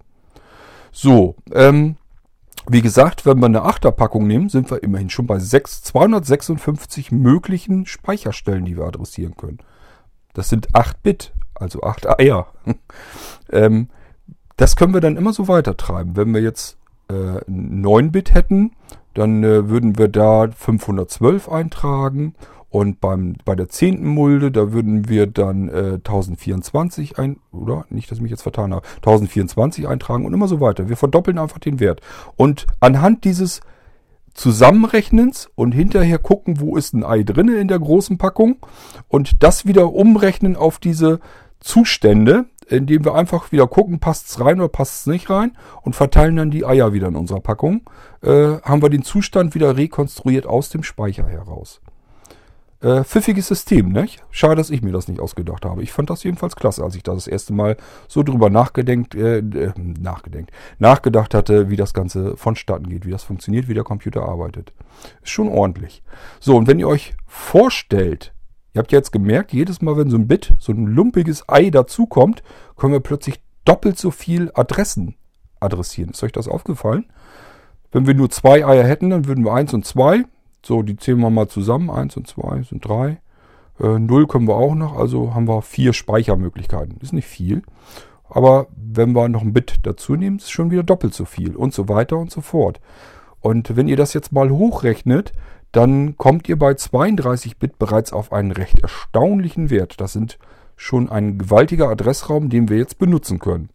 [0.90, 1.96] So, ähm,
[2.66, 7.84] wie gesagt, wenn wir eine Achterpackung nehmen, sind wir immerhin schon bei 6, 256 möglichen
[7.84, 9.58] Speicherstellen, die wir adressieren können.
[10.32, 12.46] Das sind 8 Bit, also 8 Eier.
[13.52, 13.88] ähm,
[14.56, 16.16] das können wir dann immer so weitertreiben.
[16.16, 16.78] Wenn wir jetzt
[17.08, 18.72] äh, 9-Bit hätten,
[19.12, 22.34] dann äh, würden wir da 512 eintragen
[22.74, 27.86] und beim, bei der zehnten Mulde, da würden wir dann äh, 1024 ein, oder?
[27.88, 28.84] Nicht, dass ich mich jetzt vertan habe.
[28.96, 30.88] 1024 eintragen und immer so weiter.
[30.88, 32.00] Wir verdoppeln einfach den Wert.
[32.34, 33.60] Und anhand dieses
[34.34, 38.56] Zusammenrechnens und hinterher gucken, wo ist ein Ei drinne in der großen Packung
[39.06, 41.20] und das wieder umrechnen auf diese
[41.60, 45.94] Zustände, indem wir einfach wieder gucken, passt es rein oder passt es nicht rein und
[45.94, 47.82] verteilen dann die Eier wieder in unserer Packung,
[48.20, 51.80] äh, haben wir den Zustand wieder rekonstruiert aus dem Speicher heraus.
[52.84, 54.06] Äh, pfiffiges System, ne?
[54.30, 55.82] Schade, dass ich mir das nicht ausgedacht habe.
[55.82, 57.78] Ich fand das jedenfalls klasse, als ich da das erste Mal
[58.08, 63.22] so drüber nachgedenkt, äh, äh, nachgedenkt, nachgedacht hatte, wie das Ganze vonstatten geht, wie das
[63.22, 64.74] funktioniert, wie der Computer arbeitet.
[65.22, 66.02] Ist schon ordentlich.
[66.40, 68.34] So, und wenn ihr euch vorstellt,
[68.74, 71.70] ihr habt ja jetzt gemerkt, jedes Mal, wenn so ein Bit, so ein lumpiges Ei
[71.70, 72.42] dazukommt,
[72.76, 75.14] können wir plötzlich doppelt so viel Adressen
[75.58, 76.10] adressieren.
[76.10, 77.06] Ist euch das aufgefallen?
[77.92, 80.24] Wenn wir nur zwei Eier hätten, dann würden wir eins und zwei
[80.66, 81.90] so, die zählen wir mal zusammen.
[81.90, 83.20] Eins und zwei sind drei.
[83.80, 86.98] Äh, 0 können wir auch noch, also haben wir vier Speichermöglichkeiten.
[87.00, 87.62] Ist nicht viel.
[88.28, 91.74] Aber wenn wir noch ein Bit dazu nehmen, ist schon wieder doppelt so viel und
[91.74, 92.80] so weiter und so fort.
[93.40, 95.32] Und wenn ihr das jetzt mal hochrechnet,
[95.72, 100.00] dann kommt ihr bei 32 Bit bereits auf einen recht erstaunlichen Wert.
[100.00, 100.38] Das sind
[100.76, 103.68] schon ein gewaltiger Adressraum, den wir jetzt benutzen können.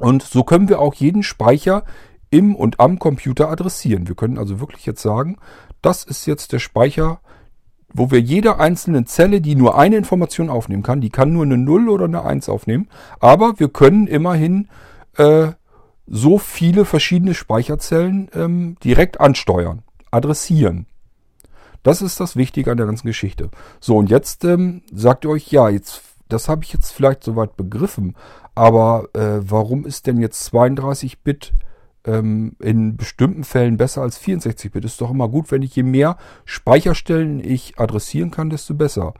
[0.00, 1.84] Und so können wir auch jeden Speicher
[2.30, 4.08] im und am Computer adressieren.
[4.08, 5.36] Wir können also wirklich jetzt sagen,
[5.84, 7.20] das ist jetzt der Speicher,
[7.92, 11.58] wo wir jede einzelne Zelle, die nur eine Information aufnehmen kann, die kann nur eine
[11.58, 12.88] 0 oder eine 1 aufnehmen,
[13.20, 14.68] aber wir können immerhin
[15.16, 15.52] äh,
[16.06, 20.86] so viele verschiedene Speicherzellen ähm, direkt ansteuern, adressieren.
[21.82, 23.50] Das ist das Wichtige an der ganzen Geschichte.
[23.78, 27.56] So, und jetzt ähm, sagt ihr euch, ja, jetzt, das habe ich jetzt vielleicht soweit
[27.56, 28.16] begriffen,
[28.54, 31.52] aber äh, warum ist denn jetzt 32 Bit
[32.04, 34.84] ähm, in bestimmten Fällen besser als 64-Bit.
[34.84, 39.14] Ist doch immer gut, wenn ich je mehr Speicherstellen ich adressieren kann, desto besser.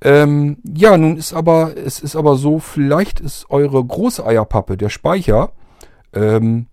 [0.00, 4.88] Ähm, ja, nun ist aber, es ist aber so, vielleicht ist eure große Eierpappe, der
[4.88, 5.52] Speicher,
[6.12, 6.66] ähm,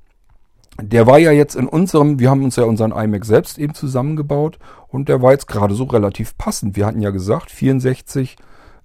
[0.81, 4.59] der war ja jetzt in unserem, wir haben uns ja unseren iMac selbst eben zusammengebaut
[4.87, 6.75] und der war jetzt gerade so relativ passend.
[6.75, 8.37] Wir hatten ja gesagt, 64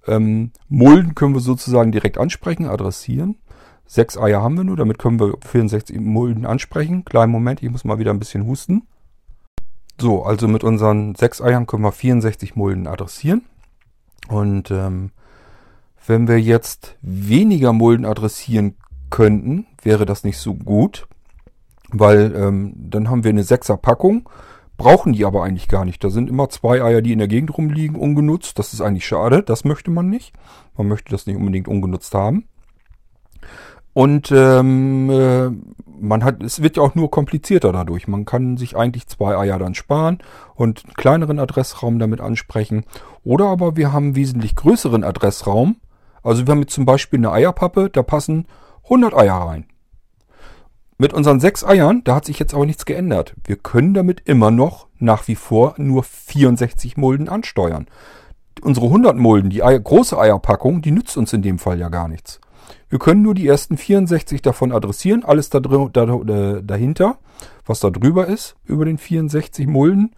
[0.07, 3.37] ähm, Mulden können wir sozusagen direkt ansprechen, adressieren.
[3.85, 7.05] Sechs Eier haben wir nur, damit können wir 64 Mulden ansprechen.
[7.05, 8.87] Kleinen Moment, ich muss mal wieder ein bisschen husten.
[9.99, 13.45] So, also mit unseren sechs Eiern können wir 64 Mulden adressieren.
[14.27, 15.11] Und ähm,
[16.05, 18.75] wenn wir jetzt weniger Mulden adressieren
[19.09, 21.07] könnten, wäre das nicht so gut,
[21.89, 24.27] weil ähm, dann haben wir eine Sechser Packung,
[24.77, 26.03] brauchen die aber eigentlich gar nicht.
[26.03, 28.59] Da sind immer zwei Eier, die in der Gegend rumliegen, ungenutzt.
[28.59, 30.33] Das ist eigentlich schade, das möchte man nicht.
[30.75, 32.47] Man möchte das nicht unbedingt ungenutzt haben.
[33.95, 35.49] Und ähm, äh,
[36.01, 38.09] man hat, es wird ja auch nur komplizierter dadurch.
[38.09, 40.17] Man kann sich eigentlich zwei Eier dann sparen
[40.53, 42.83] und einen kleineren Adressraum damit ansprechen.
[43.23, 45.77] Oder aber wir haben einen wesentlich größeren Adressraum.
[46.23, 48.47] Also wir haben jetzt zum Beispiel eine Eierpappe, da passen
[48.83, 49.65] 100 Eier rein.
[50.97, 53.33] Mit unseren sechs Eiern, da hat sich jetzt aber nichts geändert.
[53.45, 57.87] Wir können damit immer noch nach wie vor nur 64 Mulden ansteuern.
[58.61, 62.09] Unsere 100 Mulden, die Eier, große Eierpackung, die nützt uns in dem Fall ja gar
[62.09, 62.41] nichts.
[62.89, 65.23] Wir können nur die ersten 64 davon adressieren.
[65.23, 67.17] Alles da, da, äh, dahinter,
[67.65, 70.15] was da drüber ist, über den 64 Mulden,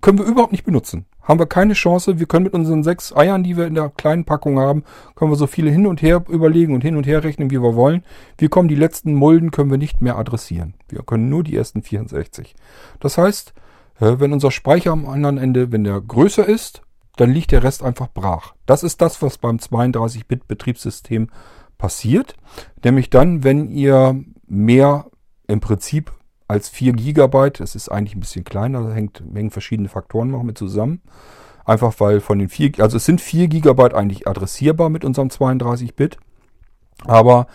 [0.00, 1.06] können wir überhaupt nicht benutzen.
[1.22, 2.18] Haben wir keine Chance.
[2.18, 5.36] Wir können mit unseren sechs Eiern, die wir in der kleinen Packung haben, können wir
[5.36, 8.02] so viele hin und her überlegen und hin und her rechnen, wie wir wollen.
[8.38, 10.74] Wir kommen die letzten Mulden, können wir nicht mehr adressieren.
[10.88, 12.54] Wir können nur die ersten 64.
[13.00, 13.52] Das heißt,
[14.00, 16.82] äh, wenn unser Speicher am anderen Ende, wenn der größer ist,
[17.16, 18.54] dann liegt der Rest einfach brach.
[18.64, 21.28] Das ist das, was beim 32-Bit-Betriebssystem
[21.78, 22.34] passiert.
[22.84, 25.06] Nämlich dann, wenn ihr mehr
[25.46, 26.12] im Prinzip
[26.48, 30.42] als 4 GB, das ist eigentlich ein bisschen kleiner, da hängt, hängen verschiedene Faktoren noch
[30.42, 31.00] mit zusammen.
[31.64, 36.16] Einfach weil von den 4, also es sind 4 GB eigentlich adressierbar mit unserem 32-Bit.
[37.04, 37.46] Aber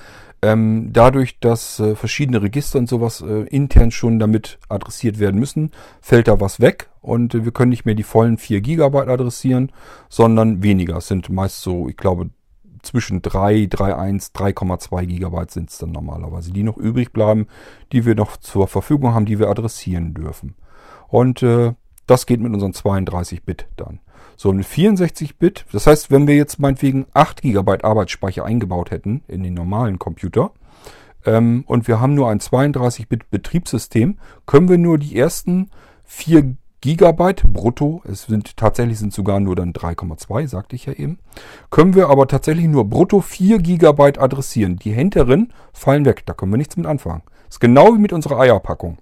[0.43, 5.71] ähm, dadurch, dass äh, verschiedene Register und sowas äh, intern schon damit adressiert werden müssen,
[6.01, 9.71] fällt da was weg und äh, wir können nicht mehr die vollen 4 GB adressieren,
[10.09, 10.97] sondern weniger.
[10.97, 12.30] Es sind meist so, ich glaube,
[12.84, 17.48] zwischen 3, 3,1, 3,2 Gigabyte sind es dann normalerweise, die noch übrig bleiben,
[17.92, 20.56] die wir noch zur Verfügung haben, die wir adressieren dürfen.
[21.08, 21.74] Und äh,
[22.08, 24.00] das geht mit unseren 32-Bit dann.
[24.36, 29.44] So, mit 64-Bit, das heißt, wenn wir jetzt meinetwegen 8 GB Arbeitsspeicher eingebaut hätten in
[29.44, 30.52] den normalen Computer
[31.26, 35.70] ähm, und wir haben nur ein 32-Bit Betriebssystem, können wir nur die ersten
[36.04, 41.18] 4 Gigabyte brutto, es sind tatsächlich sind sogar nur dann 3,2, sagte ich ja eben,
[41.70, 44.76] können wir aber tatsächlich nur brutto 4 Gigabyte adressieren.
[44.76, 47.24] Die hinteren fallen weg, da können wir nichts mit anfangen.
[47.46, 48.98] Das ist genau wie mit unserer Eierpackung.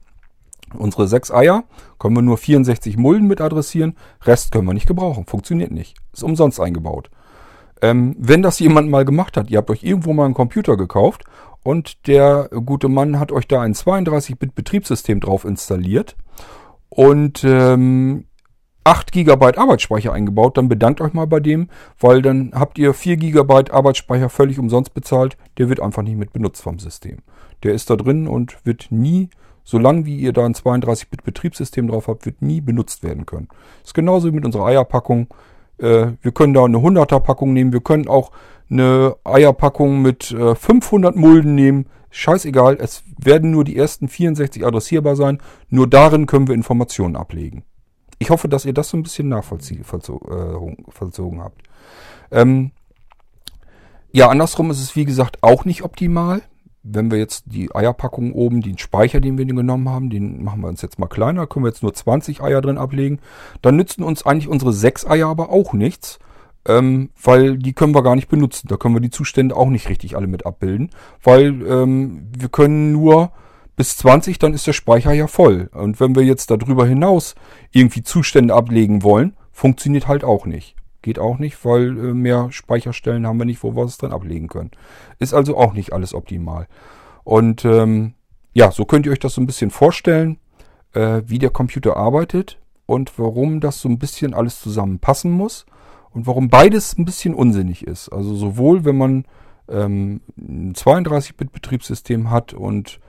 [0.78, 1.64] Unsere 6 Eier
[1.98, 6.22] können wir nur 64 Mulden mit adressieren, Rest können wir nicht gebrauchen, funktioniert nicht, ist
[6.22, 7.10] umsonst eingebaut.
[7.82, 11.24] Ähm, wenn das jemand mal gemacht hat, ihr habt euch irgendwo mal einen Computer gekauft
[11.64, 16.16] und der gute Mann hat euch da ein 32-Bit Betriebssystem drauf installiert
[16.94, 18.26] und ähm,
[18.84, 21.70] 8 GB Arbeitsspeicher eingebaut, dann bedankt euch mal bei dem,
[22.00, 25.38] weil dann habt ihr 4 GB Arbeitsspeicher völlig umsonst bezahlt.
[25.58, 27.20] Der wird einfach nicht mit benutzt vom System.
[27.64, 29.30] Der ist da drin und wird nie,
[29.64, 33.48] solange wie ihr da ein 32-Bit Betriebssystem drauf habt, wird nie benutzt werden können.
[33.84, 35.28] Ist genauso wie mit unserer Eierpackung.
[35.78, 37.72] Äh, wir können da eine 100er Packung nehmen.
[37.72, 38.32] Wir können auch
[38.70, 41.86] eine Eierpackung mit äh, 500 Mulden nehmen.
[42.12, 45.40] Scheißegal, es werden nur die ersten 64 adressierbar sein.
[45.70, 47.64] Nur darin können wir Informationen ablegen.
[48.20, 51.64] Ich hoffe, dass ihr das so ein bisschen nachvollzogen äh, habt.
[52.30, 52.72] Ähm,
[54.12, 56.42] ja, andersrum ist es wie gesagt auch nicht optimal.
[56.84, 60.68] Wenn wir jetzt die Eierpackung oben, den Speicher, den wir genommen haben, den machen wir
[60.68, 63.20] uns jetzt mal kleiner, können wir jetzt nur 20 Eier drin ablegen,
[63.62, 66.20] dann nützen uns eigentlich unsere 6 Eier aber auch nichts,
[66.68, 68.68] ähm, weil die können wir gar nicht benutzen.
[68.68, 70.90] Da können wir die Zustände auch nicht richtig alle mit abbilden,
[71.24, 73.32] weil ähm, wir können nur
[73.76, 75.70] bis 20, dann ist der Speicher ja voll.
[75.74, 77.36] Und wenn wir jetzt darüber hinaus
[77.72, 80.76] irgendwie Zustände ablegen wollen, funktioniert halt auch nicht.
[81.02, 84.48] Geht auch nicht, weil äh, mehr Speicherstellen haben wir nicht, wo wir es dann ablegen
[84.48, 84.72] können.
[85.18, 86.68] Ist also auch nicht alles optimal.
[87.24, 88.14] Und ähm,
[88.54, 90.38] ja, so könnt ihr euch das so ein bisschen vorstellen,
[90.94, 95.66] äh, wie der Computer arbeitet und warum das so ein bisschen alles zusammenpassen muss
[96.14, 98.10] und warum beides ein bisschen unsinnig ist.
[98.10, 99.26] Also sowohl wenn man
[99.70, 103.00] ähm, ein 32-Bit-Betriebssystem hat und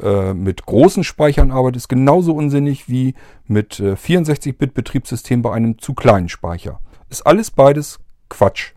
[0.00, 3.14] äh, mit großen Speichern arbeitet, ist genauso unsinnig wie
[3.46, 6.80] mit äh, 64-Bit-Betriebssystem bei einem zu kleinen Speicher.
[7.08, 7.98] Ist alles beides
[8.28, 8.72] Quatsch.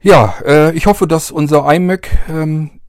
[0.00, 2.81] Ja, äh, ich hoffe, dass unser iMac, ähm,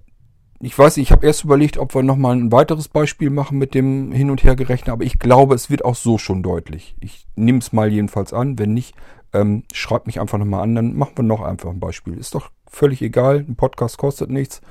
[0.63, 4.13] ich weiß ich habe erst überlegt, ob wir nochmal ein weiteres Beispiel machen mit dem
[4.13, 6.95] Hin- und Hergerechnen, aber ich glaube, es wird auch so schon deutlich.
[7.01, 8.57] Ich nehme es mal jedenfalls an.
[8.57, 8.95] Wenn nicht,
[9.33, 12.17] ähm, schreibt mich einfach nochmal an, dann machen wir noch einfach ein Beispiel.
[12.17, 14.61] Ist doch völlig egal, ein Podcast kostet nichts.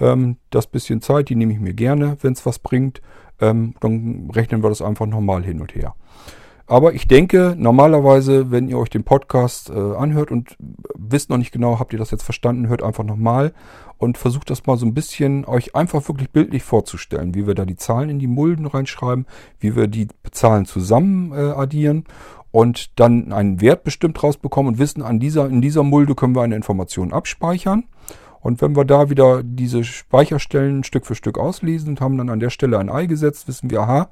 [0.00, 3.02] Ähm, das bisschen Zeit, die nehme ich mir gerne, wenn es was bringt.
[3.38, 5.94] Ähm, dann rechnen wir das einfach nochmal hin und her.
[6.66, 10.56] Aber ich denke, normalerweise, wenn ihr euch den Podcast äh, anhört und
[10.96, 13.52] wisst noch nicht genau, habt ihr das jetzt verstanden, hört einfach nochmal
[13.98, 17.64] und versucht das mal so ein bisschen euch einfach wirklich bildlich vorzustellen, wie wir da
[17.64, 19.26] die Zahlen in die Mulden reinschreiben,
[19.60, 22.04] wie wir die Zahlen zusammen äh, addieren
[22.52, 26.42] und dann einen Wert bestimmt rausbekommen und wissen, an dieser, in dieser Mulde können wir
[26.42, 27.84] eine Information abspeichern.
[28.40, 32.40] Und wenn wir da wieder diese Speicherstellen Stück für Stück auslesen und haben dann an
[32.40, 34.08] der Stelle ein Ei gesetzt, wissen wir, aha,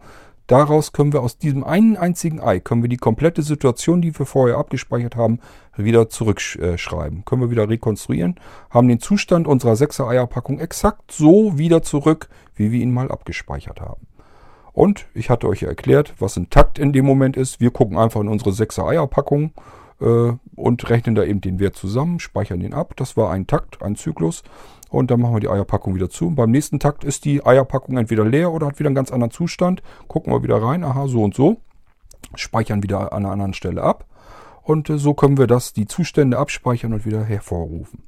[0.50, 4.26] daraus können wir aus diesem einen einzigen Ei, können wir die komplette Situation, die wir
[4.26, 5.38] vorher abgespeichert haben,
[5.76, 7.24] wieder zurückschreiben.
[7.24, 8.36] Können wir wieder rekonstruieren,
[8.70, 13.80] haben den Zustand unserer 6er Eierpackung exakt so wieder zurück, wie wir ihn mal abgespeichert
[13.80, 14.06] haben.
[14.72, 17.60] Und ich hatte euch ja erklärt, was ein Takt in dem Moment ist.
[17.60, 19.52] Wir gucken einfach in unsere 6er Eierpackung
[20.00, 22.94] äh, und rechnen da eben den Wert zusammen, speichern den ab.
[22.96, 24.42] Das war ein Takt, ein Zyklus.
[24.90, 26.26] Und dann machen wir die Eierpackung wieder zu.
[26.26, 29.30] Und beim nächsten Takt ist die Eierpackung entweder leer oder hat wieder einen ganz anderen
[29.30, 29.82] Zustand.
[30.08, 31.58] Gucken wir wieder rein, aha, so und so.
[32.34, 34.06] Speichern wieder an einer anderen Stelle ab.
[34.62, 38.02] Und äh, so können wir das, die Zustände abspeichern und wieder hervorrufen.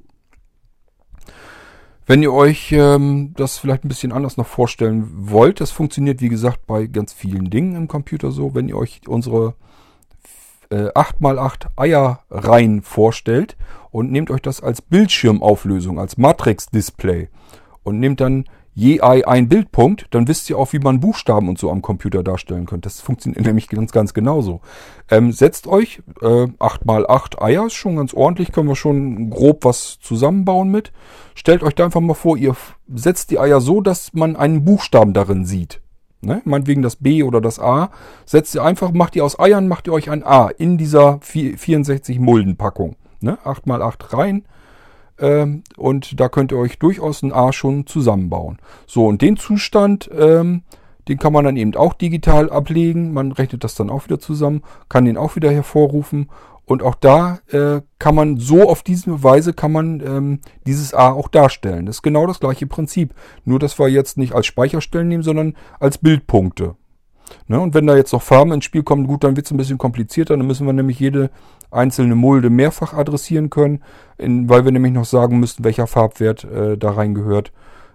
[2.05, 6.27] Wenn ihr euch ähm, das vielleicht ein bisschen anders noch vorstellen wollt, das funktioniert wie
[6.27, 8.53] gesagt bei ganz vielen Dingen im Computer so.
[8.53, 9.55] Wenn ihr euch unsere
[10.73, 13.55] äh, 8x8 Eierreihen vorstellt
[13.91, 17.29] und nehmt euch das als Bildschirmauflösung, als Matrix-Display
[17.83, 18.45] und nehmt dann
[18.75, 22.23] je Ei ein Bildpunkt, dann wisst ihr auch, wie man Buchstaben und so am Computer
[22.23, 22.87] darstellen könnt.
[22.87, 24.61] Das funktioniert nämlich ganz, ganz genauso.
[25.11, 29.99] Ähm, setzt euch äh, 8x8 Eier, ist schon ganz ordentlich, können wir schon grob was
[29.99, 30.91] zusammenbauen mit.
[31.35, 32.55] Stellt euch da einfach mal vor, ihr
[32.91, 35.82] setzt die Eier so, dass man einen Buchstaben darin sieht
[36.23, 37.89] ne, meinetwegen das B oder das A,
[38.25, 42.19] setzt ihr einfach, macht ihr aus Eiern, macht ihr euch ein A in dieser 64
[42.19, 42.95] Muldenpackung.
[43.21, 44.45] Ne, 8 mal 8 rein.
[45.19, 48.57] Ähm, und da könnt ihr euch durchaus ein A schon zusammenbauen.
[48.87, 50.63] So, und den Zustand, ähm,
[51.07, 53.13] den kann man dann eben auch digital ablegen.
[53.13, 56.29] Man rechnet das dann auch wieder zusammen, kann den auch wieder hervorrufen
[56.65, 61.11] und auch da äh, kann man so auf diese Weise kann man ähm, dieses A
[61.11, 61.85] auch darstellen.
[61.85, 63.13] Das ist genau das gleiche Prinzip.
[63.43, 66.75] Nur, dass wir jetzt nicht als Speicherstellen nehmen, sondern als Bildpunkte.
[67.47, 67.59] Ne?
[67.59, 69.77] Und wenn da jetzt noch Farben ins Spiel kommen, gut, dann wird es ein bisschen
[69.77, 70.37] komplizierter.
[70.37, 71.31] Dann müssen wir nämlich jede
[71.69, 73.83] einzelne Mulde mehrfach adressieren können,
[74.17, 77.51] in, weil wir nämlich noch sagen müssten, welcher Farbwert äh, da reingehört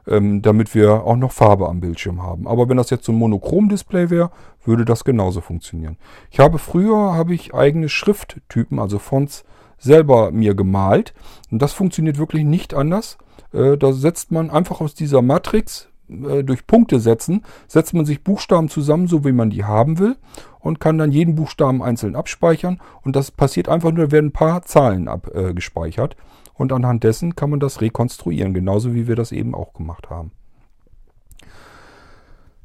[0.09, 2.47] ähm, damit wir auch noch Farbe am Bildschirm haben.
[2.47, 4.31] Aber wenn das jetzt so ein Monochrom-Display wäre,
[4.65, 5.97] würde das genauso funktionieren.
[6.31, 9.45] Ich habe früher habe ich eigene Schrifttypen, also Fonts,
[9.79, 11.15] selber mir gemalt.
[11.51, 13.19] Und das funktioniert wirklich nicht anders.
[13.53, 18.25] Äh, da setzt man einfach aus dieser Matrix äh, durch Punkte setzen, setzt man sich
[18.25, 20.17] Buchstaben zusammen, so wie man die haben will,
[20.61, 22.81] und kann dann jeden Buchstaben einzeln abspeichern.
[23.03, 26.15] Und das passiert einfach nur, da werden ein paar Zahlen abgespeichert.
[26.15, 26.17] Äh,
[26.59, 30.33] und anhand dessen kann man das rekonstruieren, genauso wie wir das eben auch gemacht haben.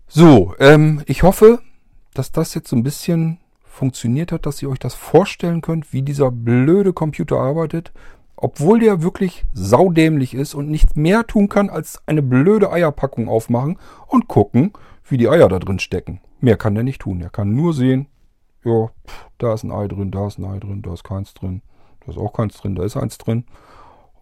[0.08, 1.60] So, ähm, ich hoffe,
[2.14, 6.02] dass das jetzt so ein bisschen funktioniert hat, dass ihr euch das vorstellen könnt, wie
[6.02, 7.92] dieser blöde Computer arbeitet,
[8.36, 13.80] obwohl der wirklich saudämlich ist und nichts mehr tun kann, als eine blöde Eierpackung aufmachen
[14.08, 14.74] und gucken,
[15.08, 16.22] wie die Eier da drin stecken.
[16.42, 17.22] Mehr kann der nicht tun.
[17.22, 18.08] Er kann nur sehen,
[18.64, 18.90] ja,
[19.38, 21.62] da ist ein Ei drin, da ist ein Ei drin, da ist keins drin,
[22.06, 23.46] da ist auch keins drin, da ist eins drin.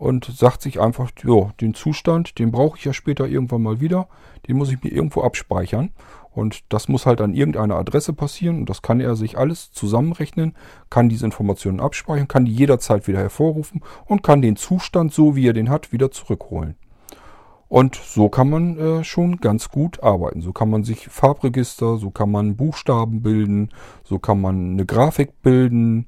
[0.01, 4.07] Und sagt sich einfach, ja, den Zustand, den brauche ich ja später irgendwann mal wieder,
[4.47, 5.91] den muss ich mir irgendwo abspeichern.
[6.31, 10.55] Und das muss halt an irgendeiner Adresse passieren und das kann er sich alles zusammenrechnen,
[10.89, 15.47] kann diese Informationen abspeichern, kann die jederzeit wieder hervorrufen und kann den Zustand, so wie
[15.47, 16.73] er den hat, wieder zurückholen.
[17.67, 20.41] Und so kann man äh, schon ganz gut arbeiten.
[20.41, 23.69] So kann man sich Farbregister, so kann man Buchstaben bilden,
[24.03, 26.07] so kann man eine Grafik bilden,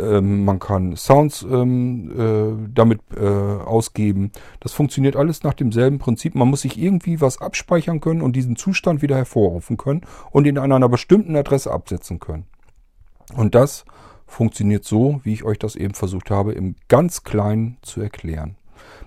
[0.00, 4.32] ähm, man kann Sounds ähm, äh, damit äh, ausgeben.
[4.60, 6.34] Das funktioniert alles nach demselben Prinzip.
[6.34, 10.58] Man muss sich irgendwie was abspeichern können und diesen Zustand wieder hervorrufen können und ihn
[10.58, 12.46] an einer bestimmten Adresse absetzen können.
[13.34, 13.84] Und das
[14.26, 18.56] funktioniert so, wie ich euch das eben versucht habe, im ganz Kleinen zu erklären.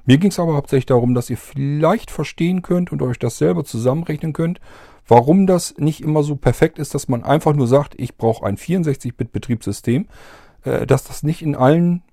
[0.05, 3.63] Mir ging es aber hauptsächlich darum, dass ihr vielleicht verstehen könnt und euch das selber
[3.63, 4.59] zusammenrechnen könnt,
[5.07, 8.57] warum das nicht immer so perfekt ist, dass man einfach nur sagt, ich brauche ein
[8.57, 10.07] 64-Bit-Betriebssystem,
[10.63, 12.03] äh, dass das nicht in allen,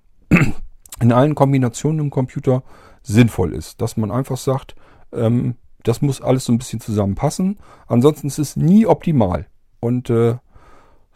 [1.01, 2.63] in allen Kombinationen im Computer
[3.03, 3.81] sinnvoll ist.
[3.81, 4.75] Dass man einfach sagt,
[5.13, 7.59] ähm, das muss alles so ein bisschen zusammenpassen.
[7.87, 9.47] Ansonsten ist es nie optimal.
[9.81, 10.37] Und äh,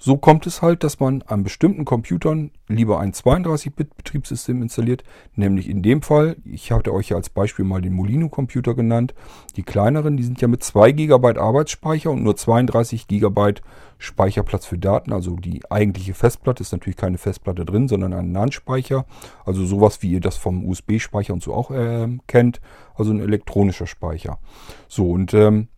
[0.05, 5.05] so kommt es halt, dass man an bestimmten Computern lieber ein 32-Bit-Betriebssystem installiert,
[5.37, 9.15] nämlich in dem Fall, ich hatte euch ja als Beispiel mal den Molino-Computer genannt,
[9.55, 13.61] die kleineren, die sind ja mit 2 GB Arbeitsspeicher und nur 32 GB
[13.99, 19.07] Speicherplatz für Daten, also die eigentliche Festplatte ist natürlich keine Festplatte drin, sondern ein NAND-Speicher,
[19.45, 22.61] also sowas wie ihr das vom USB-Speicher und so auch äh, kennt,
[22.97, 24.41] also ein elektronischer Speicher.
[24.89, 25.69] So und ähm,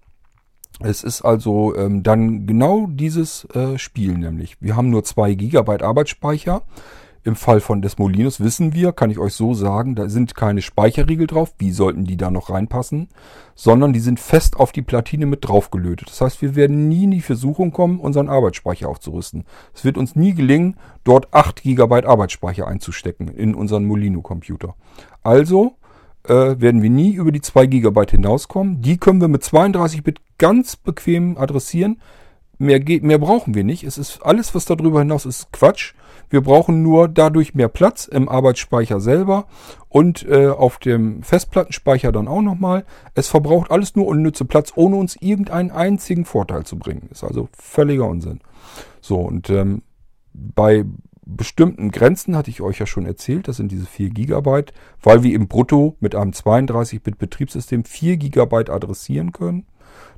[0.81, 4.57] es ist also ähm, dann genau dieses äh, Spiel nämlich.
[4.61, 6.62] Wir haben nur zwei Gigabyte Arbeitsspeicher.
[7.27, 11.27] Im Fall von Desmolinos wissen wir, kann ich euch so sagen, da sind keine Speicherriegel
[11.27, 11.55] drauf.
[11.57, 13.09] Wie sollten die da noch reinpassen?
[13.55, 16.11] Sondern die sind fest auf die Platine mit draufgelötet.
[16.11, 19.45] Das heißt, wir werden nie in die Versuchung kommen, unseren Arbeitsspeicher aufzurüsten.
[19.72, 24.75] Es wird uns nie gelingen, dort 8 GB Arbeitsspeicher einzustecken in unseren Molino-Computer.
[25.22, 25.79] Also
[26.25, 28.83] äh, werden wir nie über die 2 GB hinauskommen.
[28.83, 32.01] Die können wir mit 32 Bit ganz bequem adressieren.
[32.59, 33.85] Mehr, mehr brauchen wir nicht.
[33.85, 35.95] Es ist alles, was darüber hinaus ist, Quatsch.
[36.31, 39.47] Wir brauchen nur dadurch mehr Platz im Arbeitsspeicher selber
[39.89, 42.85] und äh, auf dem Festplattenspeicher dann auch nochmal.
[43.14, 47.09] Es verbraucht alles nur unnütze Platz, ohne uns irgendeinen einzigen Vorteil zu bringen.
[47.11, 48.41] Ist also völliger Unsinn.
[49.01, 49.83] So, und ähm,
[50.33, 50.85] bei
[51.27, 54.64] bestimmten Grenzen hatte ich euch ja schon erzählt, das sind diese 4 GB,
[55.03, 59.66] weil wir im Brutto mit einem 32-Bit-Betriebssystem 4 GB adressieren können.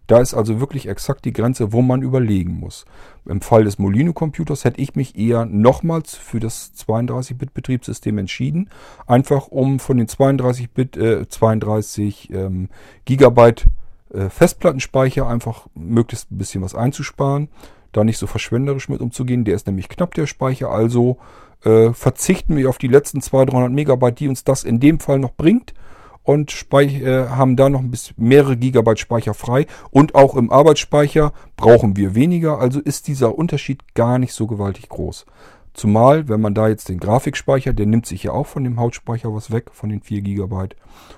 [0.07, 2.85] Da ist also wirklich exakt die Grenze, wo man überlegen muss.
[3.25, 8.71] Im Fall des Molino-Computers hätte ich mich eher nochmals für das 32-Bit-Betriebssystem entschieden,
[9.07, 12.69] einfach um von den 32 Bit, äh, 32 ähm,
[13.05, 13.67] Gigabyte
[14.15, 17.49] äh, Festplattenspeicher einfach möglichst ein bisschen was einzusparen
[17.97, 19.45] da nicht so verschwenderisch mit umzugehen.
[19.45, 20.71] Der ist nämlich knapp, der Speicher.
[20.71, 21.19] Also
[21.65, 25.19] äh, verzichten wir auf die letzten 200, 300 Megabyte, die uns das in dem Fall
[25.19, 25.75] noch bringt.
[26.23, 29.67] Und äh, haben da noch ein mehrere Gigabyte Speicher frei.
[29.91, 32.59] Und auch im Arbeitsspeicher brauchen wir weniger.
[32.59, 35.25] Also ist dieser Unterschied gar nicht so gewaltig groß.
[35.73, 39.35] Zumal, wenn man da jetzt den Grafikspeicher, der nimmt sich ja auch von dem Hautspeicher
[39.35, 40.69] was weg, von den 4 GB.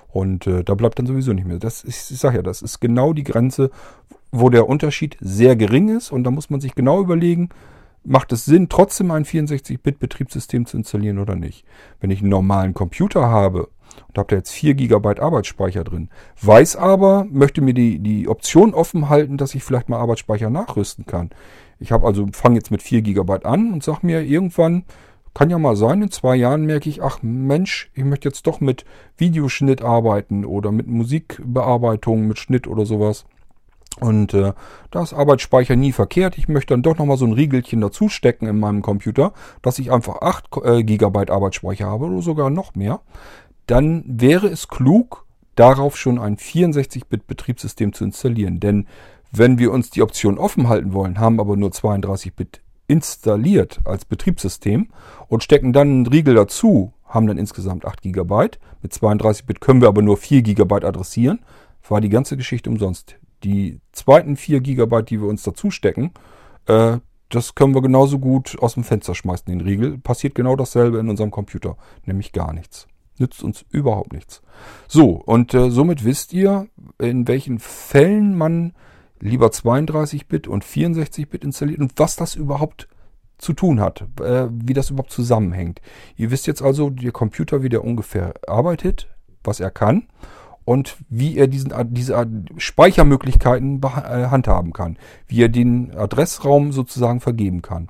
[0.09, 1.59] Und äh, da bleibt dann sowieso nicht mehr.
[1.59, 3.71] Das ist, ich sage ja, das ist genau die Grenze,
[4.31, 7.49] wo der Unterschied sehr gering ist und da muss man sich genau überlegen,
[8.03, 11.65] macht es Sinn, trotzdem ein 64-Bit-Betriebssystem zu installieren oder nicht.
[11.99, 13.69] Wenn ich einen normalen Computer habe
[14.07, 16.09] und habe da jetzt 4 GB Arbeitsspeicher drin,
[16.41, 21.05] weiß aber, möchte mir die, die Option offen halten, dass ich vielleicht mal Arbeitsspeicher nachrüsten
[21.05, 21.31] kann.
[21.79, 24.85] Ich habe also, fange jetzt mit 4 GB an und sage mir irgendwann,
[25.33, 28.59] kann ja mal sein, in zwei Jahren merke ich, ach Mensch, ich möchte jetzt doch
[28.59, 28.83] mit
[29.17, 33.25] Videoschnitt arbeiten oder mit Musikbearbeitung, mit Schnitt oder sowas.
[33.99, 34.53] Und äh,
[34.91, 36.37] da ist Arbeitsspeicher nie verkehrt.
[36.37, 39.91] Ich möchte dann doch nochmal so ein Riegelchen dazu stecken in meinem Computer, dass ich
[39.91, 43.01] einfach 8 äh, GB Arbeitsspeicher habe oder sogar noch mehr.
[43.67, 45.25] Dann wäre es klug,
[45.55, 48.59] darauf schon ein 64-Bit-Betriebssystem zu installieren.
[48.59, 48.87] Denn
[49.31, 54.89] wenn wir uns die Option offen halten wollen, haben aber nur 32-Bit installiert als Betriebssystem
[55.27, 58.49] und stecken dann einen Riegel dazu, haben dann insgesamt 8 GB.
[58.81, 61.39] Mit 32-Bit können wir aber nur 4 GB adressieren.
[61.87, 66.11] War die ganze Geschichte umsonst die zweiten 4 GB, die wir uns dazu stecken,
[66.67, 66.97] äh,
[67.29, 69.99] das können wir genauso gut aus dem Fenster schmeißen, den Riegel.
[69.99, 72.87] Passiert genau dasselbe in unserem Computer, nämlich gar nichts.
[73.19, 74.41] Nützt uns überhaupt nichts.
[74.87, 76.67] So, und äh, somit wisst ihr,
[76.97, 78.73] in welchen Fällen man
[79.19, 82.87] lieber 32-Bit und 64-Bit installiert und was das überhaupt
[83.37, 85.81] zu tun hat, äh, wie das überhaupt zusammenhängt.
[86.15, 89.07] Ihr wisst jetzt also, der Computer, wie der ungefähr arbeitet,
[89.43, 90.07] was er kann
[90.69, 97.63] und wie er diesen, diese Speichermöglichkeiten äh, handhaben kann, wie er den Adressraum sozusagen vergeben
[97.63, 97.89] kann.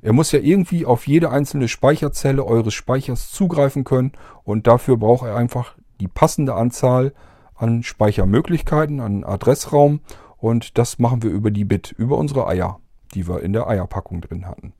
[0.00, 4.12] Er muss ja irgendwie auf jede einzelne Speicherzelle eures Speichers zugreifen können
[4.44, 7.14] und dafür braucht er einfach die passende Anzahl
[7.56, 9.98] an Speichermöglichkeiten, an Adressraum
[10.36, 12.78] und das machen wir über die Bit, über unsere Eier,
[13.12, 14.72] die wir in der Eierpackung drin hatten.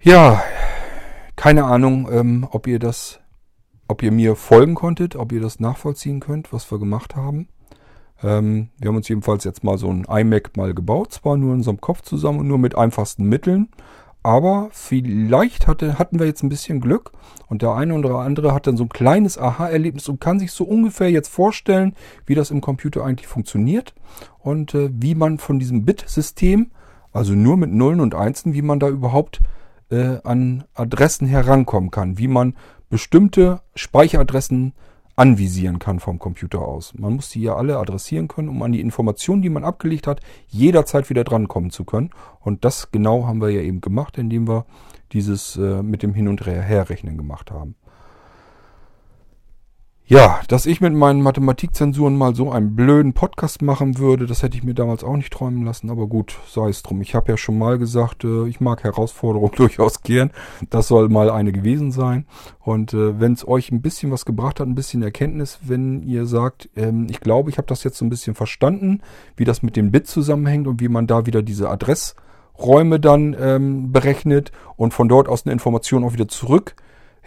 [0.00, 0.42] Ja,
[1.36, 3.20] keine Ahnung, ähm, ob ihr das,
[3.88, 7.48] ob ihr mir folgen konntet, ob ihr das nachvollziehen könnt, was wir gemacht haben.
[8.22, 11.58] Ähm, wir haben uns jedenfalls jetzt mal so ein iMac mal gebaut, zwar nur in
[11.58, 13.68] unserem Kopf zusammen und nur mit einfachsten Mitteln,
[14.22, 17.12] aber vielleicht hatte, hatten wir jetzt ein bisschen Glück
[17.46, 20.64] und der eine oder andere hat dann so ein kleines Aha-Erlebnis und kann sich so
[20.64, 21.94] ungefähr jetzt vorstellen,
[22.26, 23.94] wie das im Computer eigentlich funktioniert
[24.38, 26.72] und äh, wie man von diesem Bit-System,
[27.12, 29.40] also nur mit Nullen und Einsen, wie man da überhaupt
[29.90, 32.54] äh, an Adressen herankommen kann, wie man
[32.88, 34.72] bestimmte Speicheradressen
[35.18, 36.94] anvisieren kann vom Computer aus.
[36.96, 40.20] Man muss die ja alle adressieren können, um an die Informationen, die man abgelegt hat,
[40.46, 42.10] jederzeit wieder drankommen zu können.
[42.40, 44.64] Und das genau haben wir ja eben gemacht, indem wir
[45.12, 47.74] dieses äh, mit dem Hin- und Herrechnen gemacht haben.
[50.10, 54.56] Ja, dass ich mit meinen Mathematikzensuren mal so einen blöden Podcast machen würde, das hätte
[54.56, 57.02] ich mir damals auch nicht träumen lassen, aber gut, sei es drum.
[57.02, 60.30] Ich habe ja schon mal gesagt, äh, ich mag Herausforderungen durchaus gern.
[60.70, 62.24] Das soll mal eine gewesen sein.
[62.60, 66.24] Und äh, wenn es euch ein bisschen was gebracht hat, ein bisschen Erkenntnis, wenn ihr
[66.24, 69.02] sagt, ähm, ich glaube, ich habe das jetzt so ein bisschen verstanden,
[69.36, 73.92] wie das mit dem Bit zusammenhängt und wie man da wieder diese Adressräume dann ähm,
[73.92, 76.76] berechnet und von dort aus eine Information auch wieder zurück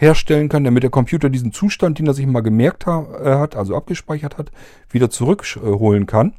[0.02, 3.76] herstellen kann, damit der Computer diesen Zustand, den er sich mal gemerkt äh, hat, also
[3.76, 4.52] abgespeichert hat,
[4.90, 6.34] wieder zurückholen kann.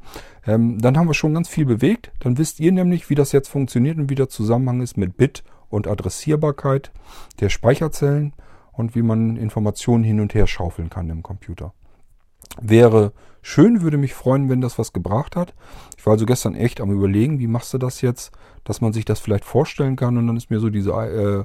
[0.44, 2.10] Ähm, dann haben wir schon ganz viel bewegt.
[2.18, 5.44] Dann wisst ihr nämlich, wie das jetzt funktioniert und wie der Zusammenhang ist mit Bit
[5.68, 6.90] und Adressierbarkeit
[7.40, 8.32] der Speicherzellen
[8.72, 11.72] und wie man Informationen hin und her schaufeln kann im Computer.
[12.60, 15.54] Wäre schön, würde mich freuen, wenn das was gebracht hat.
[15.96, 18.32] Ich war also gestern echt am überlegen, wie machst du das jetzt,
[18.64, 21.44] dass man sich das vielleicht vorstellen kann und dann ist mir so diese äh,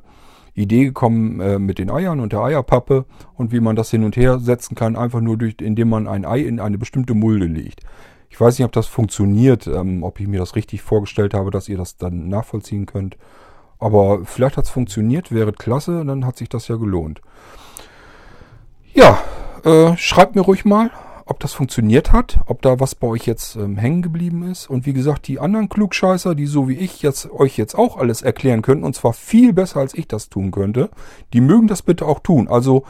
[0.58, 3.06] Idee gekommen äh, mit den Eiern und der Eierpappe
[3.36, 6.26] und wie man das hin und her setzen kann, einfach nur durch, indem man ein
[6.26, 7.82] Ei in eine bestimmte Mulde legt.
[8.30, 11.70] Ich weiß nicht, ob das funktioniert, ähm, ob ich mir das richtig vorgestellt habe, dass
[11.70, 13.18] ihr das dann nachvollziehen könnt.
[13.80, 17.22] Aber vielleicht hat es funktioniert, wäre klasse, dann hat sich das ja gelohnt.
[18.94, 19.20] Ja,
[19.64, 20.90] äh, schreibt mir ruhig mal,
[21.28, 24.70] ob das funktioniert hat, ob da was bei euch jetzt ähm, hängen geblieben ist.
[24.70, 28.22] Und wie gesagt, die anderen Klugscheißer, die so wie ich jetzt euch jetzt auch alles
[28.22, 30.90] erklären könnten, und zwar viel besser als ich das tun könnte,
[31.34, 32.48] die mögen das bitte auch tun.
[32.48, 32.84] Also,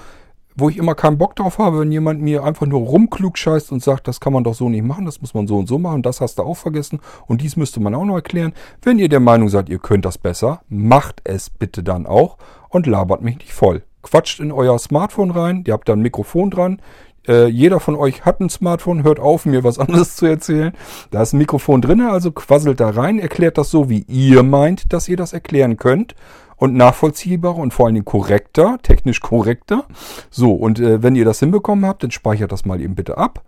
[0.55, 4.07] wo ich immer keinen Bock drauf habe, wenn jemand mir einfach nur rumklugscheißt und sagt,
[4.07, 6.19] das kann man doch so nicht machen, das muss man so und so machen, das
[6.19, 8.53] hast du auch vergessen und dies müsste man auch noch erklären.
[8.81, 12.37] Wenn ihr der Meinung seid, ihr könnt das besser, macht es bitte dann auch
[12.69, 16.49] und labert mich nicht voll quatscht in euer Smartphone rein, ihr habt da ein Mikrofon
[16.49, 16.81] dran,
[17.27, 20.73] äh, jeder von euch hat ein Smartphone, hört auf, mir was anderes zu erzählen.
[21.11, 24.93] Da ist ein Mikrofon drin, also quasselt da rein, erklärt das so, wie ihr meint,
[24.93, 26.15] dass ihr das erklären könnt.
[26.59, 29.85] Und nachvollziehbarer und vor allen Dingen korrekter, technisch korrekter.
[30.31, 33.43] So, und äh, wenn ihr das hinbekommen habt, dann speichert das mal eben bitte ab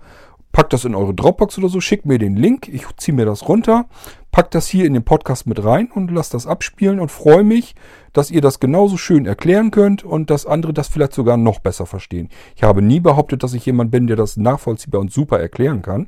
[0.52, 3.48] packt das in eure Dropbox oder so, schickt mir den Link, ich ziehe mir das
[3.48, 3.86] runter,
[4.32, 7.76] packt das hier in den Podcast mit rein und lasst das abspielen und freue mich,
[8.14, 11.86] dass ihr das genauso schön erklären könnt und dass andere das vielleicht sogar noch besser
[11.86, 12.30] verstehen.
[12.56, 16.08] Ich habe nie behauptet, dass ich jemand bin, der das nachvollziehbar und super erklären kann.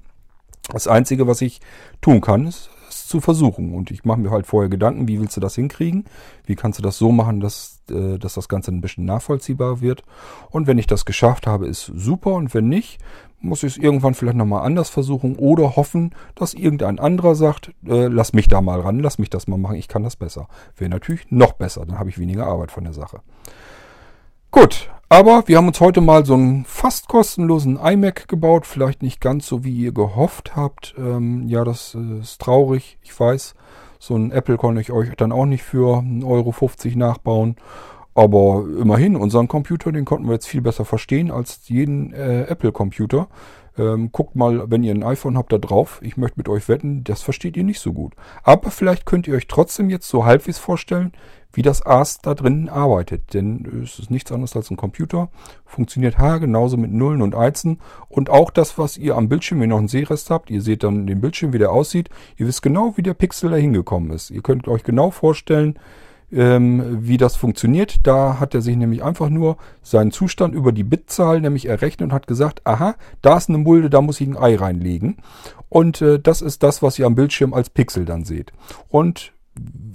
[0.72, 1.59] Das Einzige, was ich
[2.01, 3.74] tun kann, ist, es zu versuchen.
[3.74, 6.05] Und ich mache mir halt vorher Gedanken, wie willst du das hinkriegen?
[6.45, 10.03] Wie kannst du das so machen, dass, äh, dass das Ganze ein bisschen nachvollziehbar wird?
[10.49, 12.34] Und wenn ich das geschafft habe, ist super.
[12.34, 12.99] Und wenn nicht,
[13.41, 18.07] muss ich es irgendwann vielleicht nochmal anders versuchen oder hoffen, dass irgendein anderer sagt, äh,
[18.07, 20.47] lass mich da mal ran, lass mich das mal machen, ich kann das besser.
[20.77, 23.21] Wäre natürlich noch besser, dann habe ich weniger Arbeit von der Sache.
[24.51, 29.19] Gut, aber wir haben uns heute mal so einen fast kostenlosen iMac gebaut, vielleicht nicht
[29.19, 30.95] ganz so, wie ihr gehofft habt.
[30.97, 33.55] Ähm, ja, das äh, ist traurig, ich weiß.
[33.99, 37.55] So ein Apple konnte ich euch dann auch nicht für 1,50 Euro nachbauen.
[38.14, 43.30] Aber immerhin, unseren Computer, den konnten wir jetzt viel besser verstehen als jeden äh, Apple-Computer.
[43.78, 45.99] Ähm, guckt mal, wenn ihr ein iPhone habt, da drauf.
[46.03, 48.14] Ich möchte mit euch wetten, das versteht ihr nicht so gut.
[48.43, 51.14] Aber vielleicht könnt ihr euch trotzdem jetzt so halbwegs vorstellen,
[51.53, 53.34] wie das AS da drinnen arbeitet.
[53.34, 55.30] Denn es ist nichts anderes als ein Computer.
[55.66, 57.80] Funktioniert ha genauso mit Nullen und Einsen.
[58.09, 60.84] Und auch das, was ihr am Bildschirm, wenn ihr noch einen Sehrest habt, ihr seht
[60.84, 62.09] dann den Bildschirm, wie der aussieht.
[62.36, 64.32] Ihr wisst genau, wie der Pixel da hingekommen ist.
[64.32, 65.80] Ihr könnt euch genau vorstellen,
[66.32, 68.07] ähm, wie das funktioniert.
[68.07, 72.13] Da hat er sich nämlich einfach nur seinen Zustand über die Bitzahl nämlich errechnet und
[72.13, 75.17] hat gesagt, aha, da ist eine Mulde, da muss ich ein Ei reinlegen.
[75.69, 78.51] Und äh, das ist das, was ihr am Bildschirm als Pixel dann seht.
[78.89, 79.34] Und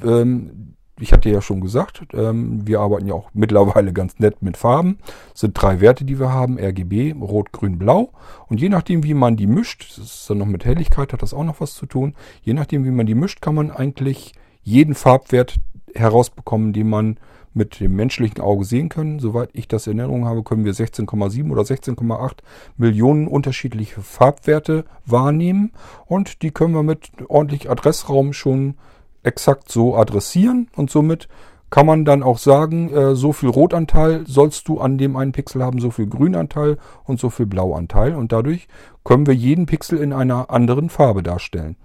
[0.05, 4.57] ähm, ich hatte ja schon gesagt, ähm, wir arbeiten ja auch mittlerweile ganz nett mit
[4.57, 4.99] Farben.
[5.33, 8.13] Das sind drei Werte, die wir haben, RGB, Rot, Grün, Blau.
[8.49, 11.35] Und je nachdem, wie man die mischt, das ist dann noch mit Helligkeit, hat das
[11.35, 12.15] auch noch was zu tun.
[12.43, 14.33] Je nachdem, wie man die mischt, kann man eigentlich
[14.63, 15.57] jeden Farbwert
[15.99, 17.19] herausbekommen, den man
[17.57, 19.19] mit dem menschlichen Auge sehen können.
[19.19, 22.33] Soweit ich das in Erinnerung habe, können wir 16,7 oder 16,8
[22.77, 25.73] Millionen unterschiedliche Farbwerte wahrnehmen
[26.05, 28.75] und die können wir mit ordentlich Adressraum schon
[29.23, 31.29] exakt so adressieren und somit
[31.71, 35.65] kann man dann auch sagen, äh, so viel Rotanteil sollst du an dem einen Pixel
[35.65, 38.69] haben, so viel Grünanteil und so viel Blauanteil und dadurch
[39.03, 41.77] können wir jeden Pixel in einer anderen Farbe darstellen.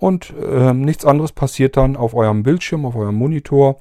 [0.00, 3.76] Und äh, nichts anderes passiert dann auf eurem Bildschirm, auf eurem Monitor,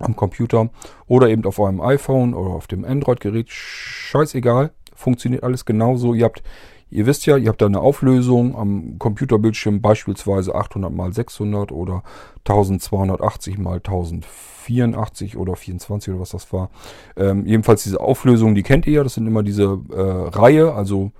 [0.00, 0.68] am Computer
[1.06, 3.46] oder eben auf eurem iPhone oder auf dem Android-Gerät.
[3.48, 6.12] Scheißegal, funktioniert alles genauso.
[6.12, 6.42] Ihr habt
[6.90, 12.04] Ihr wisst ja, ihr habt da eine Auflösung am Computerbildschirm beispielsweise 800 x 600 oder
[12.46, 16.70] 1280 x 1084 oder 24 oder was das war.
[17.16, 19.02] Ähm, jedenfalls diese Auflösung, die kennt ihr ja.
[19.02, 20.00] Das sind immer diese äh,
[20.38, 21.10] Reihe, also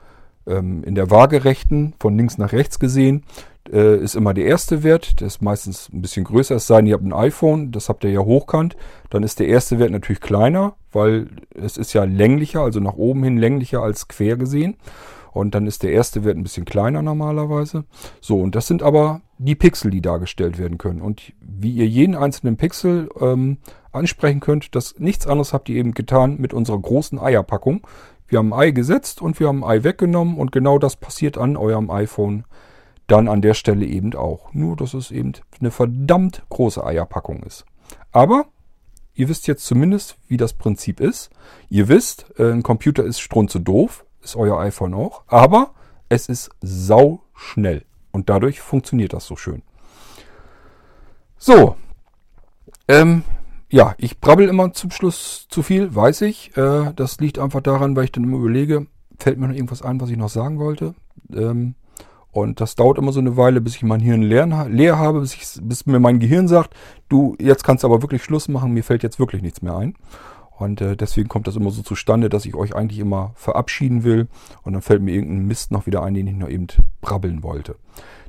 [0.47, 3.25] ähm, in der waagerechten, von links nach rechts gesehen,
[3.73, 5.21] äh, ist immer der erste Wert.
[5.21, 6.57] Der ist meistens ein bisschen größer.
[6.57, 8.77] Es sei denn, ihr habt ein iPhone, das habt ihr ja hochkant.
[9.11, 13.25] Dann ist der erste Wert natürlich kleiner, weil es ist ja länglicher, also nach oben
[13.25, 14.77] hin länglicher als quer gesehen.
[15.33, 17.85] Und dann ist der erste Wert ein bisschen kleiner normalerweise.
[18.21, 21.03] So, und das sind aber die Pixel, die dargestellt werden können.
[21.03, 23.59] Und wie ihr jeden einzelnen Pixel ähm,
[23.91, 27.85] ansprechen könnt, das nichts anderes habt ihr eben getan mit unserer großen Eierpackung.
[28.29, 31.37] Wir haben ein Ei gesetzt und wir haben ein Ei weggenommen und genau das passiert
[31.37, 32.45] an eurem iPhone
[33.07, 34.53] dann an der Stelle eben auch.
[34.53, 37.65] Nur, dass es eben eine verdammt große Eierpackung ist.
[38.13, 38.47] Aber
[39.15, 41.31] ihr wisst jetzt zumindest, wie das Prinzip ist.
[41.69, 45.23] Ihr wisst, äh, ein Computer ist strunze doof ist euer iPhone auch.
[45.27, 45.75] Aber
[46.09, 47.85] es ist sau schnell.
[48.11, 49.63] Und dadurch funktioniert das so schön.
[51.37, 51.77] So.
[52.89, 53.25] Ähm,
[53.71, 56.57] ja, ich brabbel immer zum Schluss zu viel, weiß ich.
[56.57, 58.87] Äh, das liegt einfach daran, weil ich dann immer überlege,
[59.19, 60.95] fällt mir noch irgendwas ein, was ich noch sagen wollte.
[61.33, 61.75] Ähm,
[62.35, 65.35] und das dauert immer so eine Weile, bis ich mein Hirn leer, leer habe, bis,
[65.35, 66.75] ich, bis mir mein Gehirn sagt,
[67.09, 69.95] du, jetzt kannst du aber wirklich Schluss machen, mir fällt jetzt wirklich nichts mehr ein.
[70.51, 74.27] Und äh, deswegen kommt das immer so zustande, dass ich euch eigentlich immer verabschieden will.
[74.63, 76.67] Und dann fällt mir irgendein Mist noch wieder ein, den ich noch eben
[77.01, 77.77] brabbeln wollte.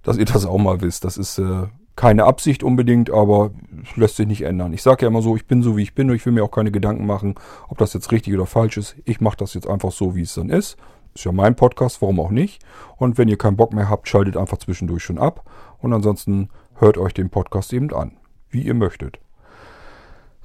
[0.03, 1.03] Dass ihr das auch mal wisst.
[1.03, 1.64] Das ist äh,
[1.95, 3.51] keine Absicht unbedingt, aber
[3.95, 4.72] lässt sich nicht ändern.
[4.74, 6.43] Ich sage ja immer so, ich bin so, wie ich bin und ich will mir
[6.43, 7.36] auch keine Gedanken machen,
[7.70, 8.95] ob das jetzt richtig oder falsch ist.
[9.06, 10.78] Ich mache das jetzt einfach so, wie es dann ist.
[11.16, 12.61] Ist ja mein Podcast, warum auch nicht.
[12.97, 15.49] Und wenn ihr keinen Bock mehr habt, schaltet einfach zwischendurch schon ab.
[15.80, 18.18] Und ansonsten hört euch den Podcast eben an,
[18.49, 19.20] wie ihr möchtet.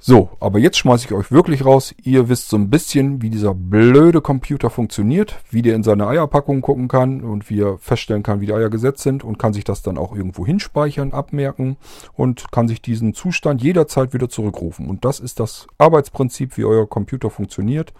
[0.03, 1.93] So, aber jetzt schmeiße ich euch wirklich raus.
[2.01, 6.61] Ihr wisst so ein bisschen, wie dieser blöde Computer funktioniert, wie der in seine Eierpackung
[6.61, 9.63] gucken kann und wie er feststellen kann, wie die Eier gesetzt sind und kann sich
[9.63, 11.77] das dann auch irgendwo hinspeichern, abmerken
[12.13, 14.89] und kann sich diesen Zustand jederzeit wieder zurückrufen.
[14.89, 17.93] Und das ist das Arbeitsprinzip, wie euer Computer funktioniert.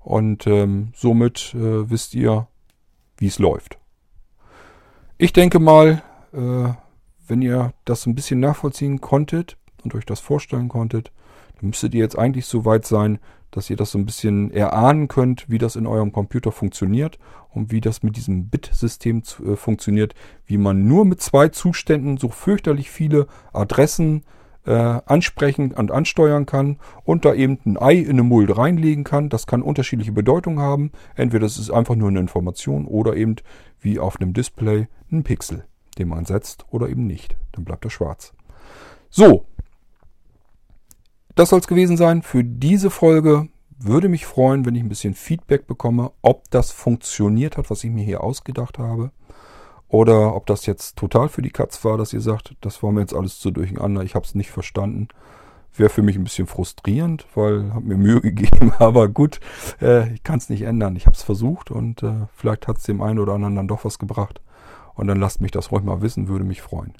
[0.00, 2.48] Und ähm, somit äh, wisst ihr,
[3.18, 3.78] wie es läuft.
[5.18, 6.72] Ich denke mal, äh,
[7.28, 11.12] wenn ihr das ein bisschen nachvollziehen konntet und euch das vorstellen konntet,
[11.60, 13.18] müsstet ihr jetzt eigentlich so weit sein,
[13.50, 17.18] dass ihr das so ein bisschen erahnen könnt, wie das in eurem Computer funktioniert
[17.50, 20.14] und wie das mit diesem Bit-System äh, funktioniert,
[20.46, 26.78] wie man nur mit zwei Zuständen so fürchterlich viele Adressen äh, ansprechen und ansteuern kann
[27.04, 29.30] und da eben ein Ei in eine Mulde reinlegen kann.
[29.30, 30.92] Das kann unterschiedliche Bedeutungen haben.
[31.16, 33.36] Entweder das ist einfach nur eine Information oder eben
[33.80, 35.64] wie auf einem Display ein Pixel,
[35.98, 37.36] den man setzt oder eben nicht.
[37.52, 38.34] Dann bleibt er schwarz.
[39.08, 39.46] So,
[41.34, 43.48] das soll es gewesen sein für diese Folge.
[43.78, 47.90] Würde mich freuen, wenn ich ein bisschen Feedback bekomme, ob das funktioniert hat, was ich
[47.90, 49.10] mir hier ausgedacht habe.
[49.90, 53.00] Oder ob das jetzt total für die Katz war, dass ihr sagt, das war mir
[53.00, 55.08] jetzt alles zu durcheinander, ich habe es nicht verstanden.
[55.76, 59.40] Wäre für mich ein bisschen frustrierend, weil habe mir Mühe gegeben, aber gut,
[59.80, 60.96] äh, ich kann es nicht ändern.
[60.96, 63.84] Ich habe es versucht und äh, vielleicht hat es dem einen oder anderen dann doch
[63.84, 64.40] was gebracht.
[64.94, 66.94] Und dann lasst mich das ruhig mal wissen, würde mich freuen.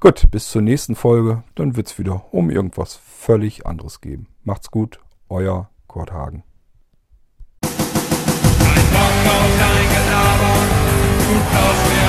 [0.00, 1.44] Gut, bis zur nächsten Folge.
[1.54, 4.26] Dann wird es wieder um irgendwas völlig anderes geben.
[4.42, 6.42] Macht's gut, euer Kurt Hagen.
[7.62, 7.70] Ein
[8.90, 10.54] Bock auf dein Gelaber,
[11.20, 12.01] du